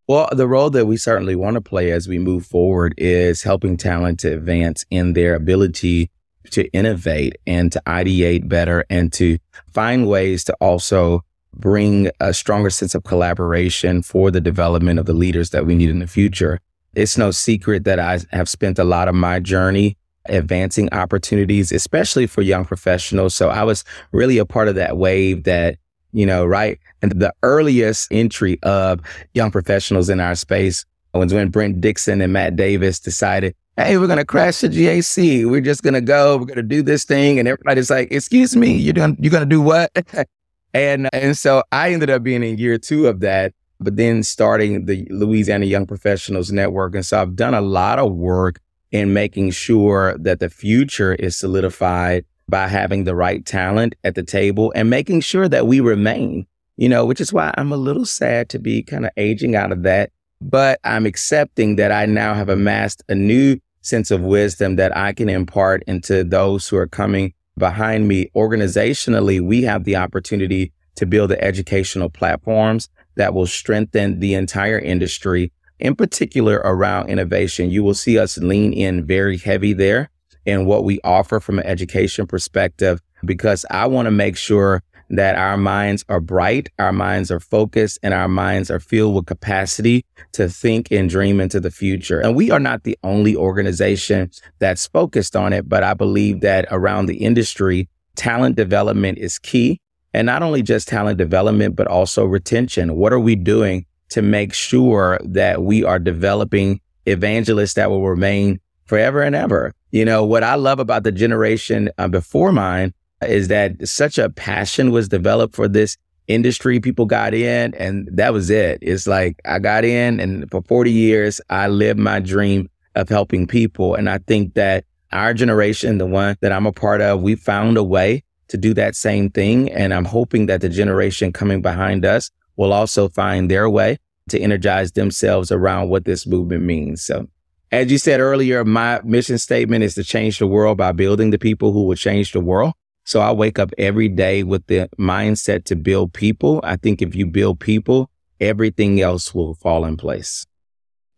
Well, 0.08 0.30
the 0.32 0.48
role 0.48 0.70
that 0.70 0.86
we 0.86 0.96
certainly 0.96 1.36
want 1.36 1.56
to 1.56 1.62
play 1.62 1.92
as 1.92 2.08
we 2.08 2.20
move 2.20 2.46
forward 2.46 2.94
is 2.98 3.44
helping 3.44 3.76
talent 3.76 4.22
to 4.22 4.34
advance 4.34 4.86
in 4.90 5.12
their 5.12 5.36
ability 5.36 6.10
to 6.52 6.70
innovate 6.72 7.38
and 7.48 7.72
to 7.72 7.82
ideate 7.88 8.48
better 8.48 8.86
and 8.90 9.12
to 9.14 9.38
find 9.72 10.08
ways 10.08 10.44
to 10.46 10.54
also 10.60 11.24
bring 11.56 12.10
a 12.20 12.34
stronger 12.34 12.70
sense 12.70 12.96
of 12.96 13.04
collaboration 13.04 14.02
for 14.02 14.32
the 14.32 14.42
development 14.42 15.00
of 15.00 15.06
the 15.06 15.14
leaders 15.14 15.52
that 15.52 15.66
we 15.66 15.76
need 15.76 15.90
in 15.90 16.00
the 16.00 16.08
future. 16.08 16.60
It's 16.96 17.18
no 17.18 17.32
secret 17.32 17.84
that 17.86 18.00
I 18.00 18.20
have 18.32 18.50
spent 18.50 18.80
a 18.80 18.84
lot 18.84 19.08
of 19.08 19.16
my 19.16 19.40
journey 19.40 19.98
advancing 20.26 20.92
opportunities, 20.94 21.72
especially 21.72 22.28
for 22.28 22.42
young 22.42 22.66
professionals. 22.66 23.36
So 23.36 23.50
I 23.50 23.64
was 23.64 23.84
really 24.12 24.38
a 24.38 24.46
part 24.46 24.68
of 24.68 24.76
that 24.76 24.98
wave 24.98 25.44
that, 25.44 25.78
you 26.12 26.26
know, 26.26 26.46
right. 26.46 26.80
And 27.02 27.12
the 27.12 27.34
earliest 27.44 28.08
entry 28.12 28.58
of 28.64 29.02
young 29.34 29.52
professionals 29.52 30.10
in 30.10 30.20
our 30.20 30.36
space 30.36 30.86
was 31.14 31.34
when 31.34 31.50
Brent 31.50 31.82
Dixon 31.82 32.22
and 32.22 32.34
Matt 32.34 32.56
Davis 32.56 33.00
decided 33.00 33.56
hey, 33.78 33.98
we're 33.98 34.08
going 34.08 34.20
to 34.20 34.26
crash 34.26 34.62
the 34.62 34.70
GAC. 34.70 35.50
We're 35.50 35.62
just 35.62 35.82
going 35.82 35.96
to 35.96 36.02
go. 36.02 36.38
We're 36.38 36.46
going 36.46 36.58
to 36.58 36.64
do 36.64 36.84
this 36.84 37.06
thing. 37.06 37.40
And 37.40 37.48
everybody's 37.48 37.90
like, 37.90 38.12
excuse 38.12 38.56
me, 38.56 38.74
you're 38.74 38.94
doing, 38.94 39.18
you're 39.20 39.32
going 39.32 39.48
to 39.48 39.50
do 39.50 39.62
what? 39.62 39.92
and, 40.74 41.08
uh, 41.08 41.10
and 41.14 41.38
so 41.38 41.64
I 41.72 41.92
ended 41.92 42.10
up 42.10 42.24
being 42.24 42.44
in 42.44 42.58
year 42.58 42.78
two 42.78 43.08
of 43.08 43.20
that, 43.22 43.54
but 43.80 43.96
then 43.96 44.22
starting 44.22 44.86
the 44.86 45.08
Louisiana 45.10 45.66
Young 45.66 45.88
Professionals 45.88 46.52
Network. 46.52 46.94
And 46.94 47.06
so 47.06 47.22
I've 47.22 47.36
done 47.36 47.56
a 47.56 47.62
lot 47.62 47.98
of 47.98 48.14
work 48.14 48.60
in 48.92 49.12
making 49.12 49.52
sure 49.52 50.16
that 50.20 50.40
the 50.40 50.50
future 50.50 51.16
is 51.16 51.36
solidified 51.36 52.26
by 52.48 52.68
having 52.68 53.06
the 53.06 53.16
right 53.16 53.44
talent 53.44 53.96
at 54.04 54.14
the 54.14 54.22
table 54.22 54.72
and 54.76 54.90
making 54.90 55.22
sure 55.22 55.50
that 55.50 55.66
we 55.66 55.80
remain, 55.80 56.46
you 56.78 56.88
know, 56.88 57.06
which 57.06 57.20
is 57.20 57.34
why 57.34 57.52
I'm 57.58 57.72
a 57.72 57.78
little 57.78 58.06
sad 58.06 58.50
to 58.50 58.60
be 58.60 58.84
kind 58.84 59.06
of 59.06 59.12
aging 59.18 59.56
out 59.56 59.72
of 59.72 59.82
that 59.82 60.12
but 60.50 60.80
I'm 60.84 61.06
accepting 61.06 61.78
that 61.78 61.92
I 61.92 62.06
now 62.06 62.34
have 62.34 62.50
amassed 62.50 63.04
a 63.08 63.16
new 63.16 63.58
sense 63.84 64.10
of 64.10 64.22
wisdom 64.22 64.76
that 64.78 64.96
I 64.98 65.14
can 65.14 65.30
impart 65.30 65.84
into 65.86 66.24
those 66.24 66.68
who 66.68 66.78
are 66.78 66.88
coming 66.88 67.34
behind 67.58 68.08
me. 68.08 68.32
Organizationally, 68.36 69.40
we 69.40 69.62
have 69.62 69.84
the 69.84 69.96
opportunity 69.96 70.74
to 70.96 71.06
build 71.06 71.30
the 71.30 71.44
educational 71.44 72.10
platforms 72.10 72.90
that 73.16 73.34
will 73.34 73.46
strengthen 73.46 74.20
the 74.20 74.34
entire 74.34 74.80
industry, 74.80 75.52
in 75.80 75.96
particular 75.96 76.62
around 76.64 77.10
innovation. 77.10 77.70
You 77.70 77.84
will 77.84 77.94
see 77.94 78.18
us 78.18 78.38
lean 78.38 78.74
in 78.74 79.06
very 79.06 79.38
heavy 79.38 79.74
there 79.74 80.10
in 80.46 80.66
what 80.66 80.84
we 80.84 81.00
offer 81.04 81.40
from 81.40 81.60
an 81.60 81.66
education 81.66 82.26
perspective, 82.26 83.00
because 83.24 83.66
I 83.70 83.86
want 83.86 84.08
to 84.08 84.12
make 84.12 84.36
sure 84.36 84.82
that 85.10 85.36
our 85.36 85.58
minds 85.58 86.04
are 86.10 86.20
bright, 86.20 86.70
our 86.80 86.94
minds 86.94 87.32
are 87.32 87.40
focused, 87.40 88.00
and 88.04 88.14
our 88.14 88.28
minds 88.28 88.72
are 88.72 88.80
filled 88.80 89.16
with 89.16 89.26
capacity 89.26 90.06
to 90.34 90.50
think 90.50 90.92
and 90.92 91.10
dream 91.10 91.40
into 91.40 91.60
the 91.60 91.72
future. 91.72 92.20
And 92.20 92.36
we 92.36 92.52
are 92.52 92.60
not 92.60 92.84
the 92.84 92.98
only 93.04 93.36
organization 93.36 94.32
that's 94.60 94.88
focused 94.88 95.36
on 95.36 95.54
it, 95.54 95.68
but 95.68 95.84
I 95.84 95.94
believe 95.94 96.42
that 96.42 96.66
around 96.72 97.06
the 97.06 97.18
industry, 97.18 97.90
talent 98.16 98.56
development 98.56 99.18
is 99.18 99.40
key. 99.40 99.80
And 100.14 100.28
not 100.28 100.44
only 100.44 100.62
just 100.62 100.88
talent 100.88 101.18
development, 101.18 101.76
but 101.76 101.88
also 101.88 102.26
retention. 102.26 102.96
What 102.96 103.14
are 103.14 103.20
we 103.20 103.36
doing 103.36 103.86
to 104.10 104.22
make 104.22 104.54
sure 104.54 105.20
that 105.24 105.64
we 105.64 105.84
are 105.84 105.98
developing 105.98 106.80
evangelists 107.08 107.74
that 107.74 107.90
will 107.90 108.08
remain 108.08 108.60
forever 108.86 109.24
and 109.24 109.36
ever? 109.36 109.74
You 109.92 110.06
know, 110.06 110.24
what 110.24 110.44
I 110.44 110.56
love 110.56 110.80
about 110.80 111.04
the 111.04 111.12
generation 111.12 111.90
uh, 111.98 112.08
before 112.08 112.52
mine 112.52 112.94
is 113.30 113.48
that 113.50 113.88
such 113.88 114.18
a 114.18 114.30
passion 114.30 114.92
was 114.92 115.08
developed 115.08 115.56
for 115.56 115.68
this 115.68 115.98
industry. 116.28 116.80
People 116.80 117.06
got 117.06 117.34
in 117.34 117.74
and 117.76 118.10
that 118.12 118.34
was 118.34 118.50
it. 118.50 118.80
It's 118.82 119.08
like 119.08 119.40
I 119.46 119.60
got 119.60 119.84
in 119.86 120.20
and 120.20 120.50
for 120.50 120.62
40 120.64 120.92
years, 120.92 121.42
I 121.50 121.68
lived 121.68 122.00
my 122.00 122.20
dream 122.20 122.70
of 122.96 123.10
helping 123.10 123.48
people. 123.48 123.96
And 123.96 124.10
I 124.10 124.20
think 124.20 124.54
that 124.54 124.86
our 125.12 125.34
generation, 125.34 125.98
the 125.98 126.06
one 126.06 126.38
that 126.42 126.52
I'm 126.52 126.66
a 126.66 126.72
part 126.72 127.02
of, 127.02 127.22
we 127.22 127.36
found 127.36 127.78
a 127.78 127.84
way 127.84 128.24
to 128.48 128.58
do 128.58 128.74
that 128.76 128.96
same 128.96 129.30
thing. 129.30 129.72
And 129.72 129.94
I'm 129.94 130.06
hoping 130.06 130.46
that 130.48 130.62
the 130.62 130.70
generation 130.70 131.34
coming 131.34 131.62
behind 131.62 132.06
us 132.06 132.30
will 132.56 132.74
also 132.74 133.10
find 133.10 133.50
their 133.50 133.70
way 133.70 133.98
to 134.30 134.40
energize 134.40 134.94
themselves 134.94 135.52
around 135.52 135.90
what 135.90 136.06
this 136.06 136.26
movement 136.26 136.64
means. 136.64 137.04
So 137.04 137.28
as 137.72 137.92
you 137.92 137.98
said 137.98 138.20
earlier, 138.20 138.64
my 138.64 139.02
mission 139.04 139.38
statement 139.38 139.84
is 139.84 139.96
to 139.96 140.04
change 140.04 140.40
the 140.40 140.48
world 140.48 140.78
by 140.78 140.92
building 140.92 141.32
the 141.32 141.40
people 141.40 141.72
who 141.74 141.86
will 141.86 141.96
change 141.96 142.32
the 142.32 142.40
world. 142.40 142.74
So 143.06 143.20
I 143.20 143.32
wake 143.32 143.60
up 143.60 143.72
every 143.78 144.08
day 144.08 144.44
with 144.44 144.66
the 144.68 144.90
mindset 144.98 145.66
to 145.66 145.76
build 145.76 146.14
people. 146.14 146.62
I 146.64 146.78
think 146.78 147.02
if 147.02 147.16
you 147.16 147.26
build 147.26 147.60
people, 147.60 148.10
everything 148.40 149.02
else 149.02 149.34
will 149.34 149.56
fall 149.56 149.86
in 149.86 149.98
place. 149.98 150.46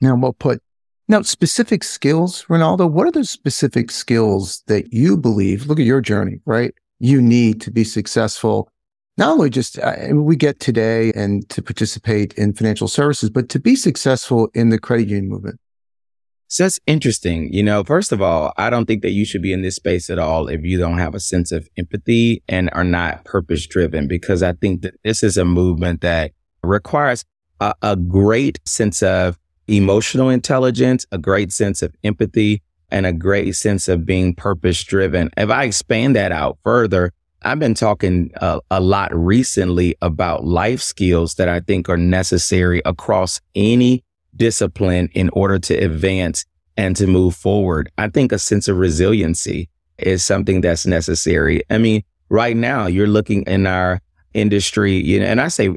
Now, 0.01 0.15
well 0.15 0.33
put. 0.33 0.61
Now, 1.07 1.21
specific 1.21 1.83
skills, 1.83 2.45
Ronaldo, 2.45 2.89
what 2.89 3.07
are 3.07 3.11
the 3.11 3.25
specific 3.25 3.91
skills 3.91 4.63
that 4.65 4.91
you 4.91 5.15
believe, 5.15 5.67
look 5.67 5.79
at 5.79 5.85
your 5.85 6.01
journey, 6.01 6.39
right? 6.45 6.73
You 6.99 7.21
need 7.21 7.61
to 7.61 7.71
be 7.71 7.83
successful. 7.83 8.67
Not 9.17 9.29
only 9.29 9.51
just 9.51 9.77
uh, 9.77 9.93
we 10.13 10.35
get 10.35 10.59
today 10.59 11.13
and 11.13 11.47
to 11.49 11.61
participate 11.61 12.33
in 12.33 12.53
financial 12.53 12.87
services, 12.87 13.29
but 13.29 13.49
to 13.49 13.59
be 13.59 13.75
successful 13.75 14.49
in 14.55 14.69
the 14.69 14.79
credit 14.79 15.07
union 15.07 15.29
movement. 15.29 15.59
So 16.47 16.63
that's 16.63 16.79
interesting. 16.85 17.51
You 17.51 17.63
know, 17.63 17.83
first 17.83 18.11
of 18.11 18.21
all, 18.21 18.53
I 18.55 18.69
don't 18.69 18.85
think 18.85 19.01
that 19.01 19.11
you 19.11 19.25
should 19.25 19.41
be 19.41 19.51
in 19.51 19.61
this 19.61 19.75
space 19.75 20.09
at 20.09 20.19
all 20.19 20.47
if 20.47 20.63
you 20.63 20.77
don't 20.77 20.99
have 20.99 21.15
a 21.15 21.19
sense 21.19 21.51
of 21.51 21.67
empathy 21.77 22.43
and 22.47 22.69
are 22.73 22.83
not 22.83 23.25
purpose 23.25 23.65
driven, 23.65 24.07
because 24.07 24.43
I 24.43 24.53
think 24.53 24.83
that 24.83 24.93
this 25.03 25.23
is 25.23 25.37
a 25.37 25.45
movement 25.45 26.01
that 26.01 26.31
requires 26.63 27.25
a, 27.59 27.73
a 27.81 27.95
great 27.95 28.59
sense 28.65 29.01
of 29.01 29.39
emotional 29.67 30.29
intelligence, 30.29 31.05
a 31.11 31.17
great 31.17 31.51
sense 31.51 31.81
of 31.81 31.95
empathy, 32.03 32.61
and 32.91 33.07
a 33.07 33.13
great 33.13 33.55
sense 33.55 33.87
of 33.87 34.05
being 34.05 34.35
purpose 34.35 34.83
driven. 34.83 35.31
If 35.35 35.49
I 35.49 35.63
expand 35.63 36.15
that 36.15 36.31
out 36.31 36.59
further, 36.63 37.11
I've 37.41 37.59
been 37.59 37.73
talking 37.73 38.31
a 38.39 38.79
lot 38.79 39.15
recently 39.15 39.95
about 40.01 40.45
life 40.45 40.81
skills 40.81 41.35
that 41.35 41.49
I 41.49 41.59
think 41.59 41.89
are 41.89 41.97
necessary 41.97 42.81
across 42.85 43.41
any 43.55 44.03
discipline 44.35 45.09
in 45.13 45.29
order 45.29 45.59
to 45.59 45.73
advance 45.73 46.45
and 46.77 46.95
to 46.97 47.07
move 47.07 47.35
forward. 47.35 47.91
I 47.97 48.09
think 48.09 48.31
a 48.31 48.39
sense 48.39 48.67
of 48.67 48.77
resiliency 48.77 49.69
is 49.97 50.23
something 50.23 50.61
that's 50.61 50.85
necessary. 50.85 51.63
I 51.69 51.77
mean, 51.77 52.03
right 52.29 52.55
now 52.55 52.87
you're 52.87 53.07
looking 53.07 53.43
in 53.43 53.65
our 53.65 54.01
industry, 54.33 54.93
you 54.93 55.19
know, 55.19 55.25
and 55.25 55.39
I 55.39 55.47
say 55.47 55.75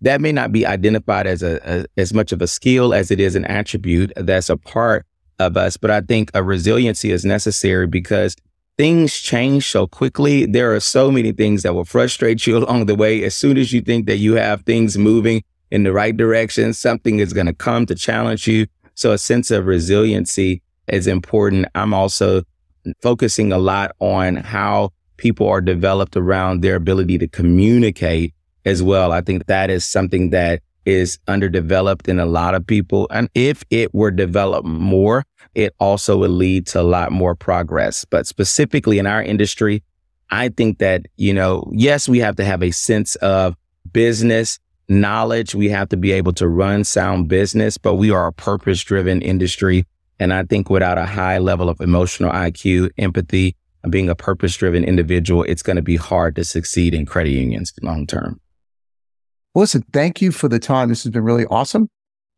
that 0.00 0.20
may 0.20 0.32
not 0.32 0.52
be 0.52 0.64
identified 0.64 1.26
as 1.26 1.42
a, 1.42 1.60
a, 1.64 2.00
as 2.00 2.14
much 2.14 2.32
of 2.32 2.40
a 2.40 2.46
skill 2.46 2.94
as 2.94 3.10
it 3.10 3.20
is 3.20 3.34
an 3.34 3.44
attribute 3.44 4.12
that's 4.16 4.48
a 4.48 4.56
part 4.56 5.04
of 5.38 5.56
us, 5.56 5.76
but 5.76 5.90
I 5.90 6.00
think 6.00 6.30
a 6.34 6.42
resiliency 6.42 7.10
is 7.10 7.24
necessary 7.24 7.86
because 7.86 8.36
things 8.76 9.18
change 9.18 9.68
so 9.68 9.86
quickly. 9.86 10.46
There 10.46 10.74
are 10.74 10.80
so 10.80 11.10
many 11.10 11.32
things 11.32 11.62
that 11.62 11.74
will 11.74 11.84
frustrate 11.84 12.46
you 12.46 12.56
along 12.58 12.86
the 12.86 12.94
way. 12.94 13.22
As 13.24 13.34
soon 13.34 13.58
as 13.58 13.72
you 13.72 13.80
think 13.80 14.06
that 14.06 14.16
you 14.16 14.34
have 14.34 14.62
things 14.62 14.96
moving 14.96 15.42
in 15.70 15.82
the 15.82 15.92
right 15.92 16.16
direction. 16.16 16.72
Something 16.72 17.18
is 17.18 17.32
going 17.32 17.46
to 17.46 17.54
come 17.54 17.86
to 17.86 17.94
challenge 17.94 18.46
you. 18.46 18.66
So 18.94 19.12
a 19.12 19.18
sense 19.18 19.50
of 19.50 19.66
resiliency 19.66 20.62
is 20.88 21.06
important. 21.06 21.66
I'm 21.74 21.94
also 21.94 22.42
focusing 23.02 23.52
a 23.52 23.58
lot 23.58 23.92
on 24.00 24.36
how 24.36 24.90
people 25.18 25.48
are 25.48 25.60
developed 25.60 26.16
around 26.16 26.62
their 26.62 26.76
ability 26.76 27.18
to 27.18 27.28
communicate 27.28 28.34
as 28.64 28.82
well. 28.82 29.12
I 29.12 29.20
think 29.20 29.46
that 29.46 29.70
is 29.70 29.84
something 29.84 30.30
that 30.30 30.62
is 30.84 31.18
underdeveloped 31.28 32.08
in 32.08 32.18
a 32.18 32.24
lot 32.24 32.54
of 32.54 32.66
people. 32.66 33.06
And 33.10 33.28
if 33.34 33.62
it 33.70 33.92
were 33.92 34.10
developed 34.10 34.66
more, 34.66 35.24
it 35.54 35.74
also 35.80 36.16
would 36.18 36.30
lead 36.30 36.66
to 36.68 36.80
a 36.80 36.82
lot 36.82 37.12
more 37.12 37.34
progress. 37.34 38.04
But 38.04 38.26
specifically 38.26 38.98
in 38.98 39.06
our 39.06 39.22
industry, 39.22 39.82
I 40.30 40.48
think 40.48 40.78
that, 40.78 41.06
you 41.16 41.34
know, 41.34 41.70
yes, 41.72 42.08
we 42.08 42.20
have 42.20 42.36
to 42.36 42.44
have 42.44 42.62
a 42.62 42.70
sense 42.70 43.16
of 43.16 43.54
business 43.92 44.58
knowledge. 44.88 45.54
We 45.54 45.68
have 45.68 45.88
to 45.90 45.96
be 45.96 46.12
able 46.12 46.32
to 46.34 46.48
run 46.48 46.84
sound 46.84 47.28
business, 47.28 47.78
but 47.78 47.94
we 47.94 48.10
are 48.10 48.26
a 48.26 48.32
purpose 48.32 48.82
driven 48.82 49.22
industry. 49.22 49.84
And 50.18 50.32
I 50.32 50.44
think 50.44 50.70
without 50.70 50.98
a 50.98 51.06
high 51.06 51.38
level 51.38 51.68
of 51.68 51.80
emotional 51.80 52.30
IQ, 52.32 52.90
empathy, 52.98 53.54
and 53.82 53.92
being 53.92 54.08
a 54.08 54.14
purpose 54.14 54.56
driven 54.56 54.84
individual, 54.84 55.44
it's 55.44 55.62
going 55.62 55.76
to 55.76 55.82
be 55.82 55.96
hard 55.96 56.34
to 56.36 56.44
succeed 56.44 56.94
in 56.94 57.06
credit 57.06 57.30
unions 57.30 57.72
long 57.82 58.06
term. 58.06 58.40
listen, 59.54 59.84
thank 59.92 60.20
you 60.20 60.32
for 60.32 60.48
the 60.48 60.58
time. 60.58 60.88
This 60.88 61.04
has 61.04 61.12
been 61.12 61.24
really 61.24 61.46
awesome. 61.46 61.88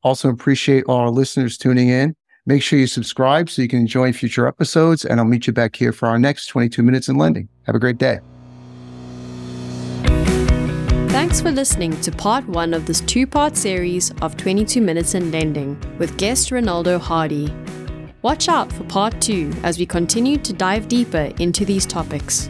Also 0.03 0.29
appreciate 0.29 0.85
all 0.85 0.97
our 0.97 1.11
listeners 1.11 1.59
tuning 1.59 1.89
in. 1.89 2.15
Make 2.47 2.63
sure 2.63 2.79
you 2.79 2.87
subscribe 2.87 3.51
so 3.51 3.63
you 3.63 3.69
can 3.69 3.81
enjoy 3.81 4.13
future 4.13 4.47
episodes, 4.47 5.05
and 5.05 5.21
I'll 5.21 5.27
meet 5.27 5.47
you 5.47 5.53
back 5.53 5.77
here 5.77 5.93
for 5.93 6.09
our 6.09 6.19
next 6.19 6.47
22 6.47 6.83
minutes 6.83 7.09
in 7.09 7.17
lending. 7.17 7.49
Have 7.67 7.75
a 7.75 7.79
great 7.79 7.99
day. 7.99 8.21
Thanks 11.21 11.43
for 11.43 11.53
listening 11.53 12.01
to 12.01 12.11
part 12.11 12.49
one 12.49 12.73
of 12.73 12.87
this 12.87 13.03
two 13.03 13.27
part 13.27 13.55
series 13.55 14.11
of 14.23 14.39
22 14.39 14.81
Minutes 14.81 15.15
in 15.15 15.31
Lending 15.31 15.79
with 15.99 16.17
guest 16.17 16.49
Ronaldo 16.49 16.99
Hardy. 16.99 17.53
Watch 18.23 18.49
out 18.49 18.73
for 18.73 18.85
part 18.85 19.21
two 19.21 19.53
as 19.63 19.79
we 19.79 19.85
continue 19.85 20.39
to 20.39 20.55
dive 20.55 20.89
deeper 20.89 21.31
into 21.39 21.67
these 21.67 21.85
topics. 21.85 22.49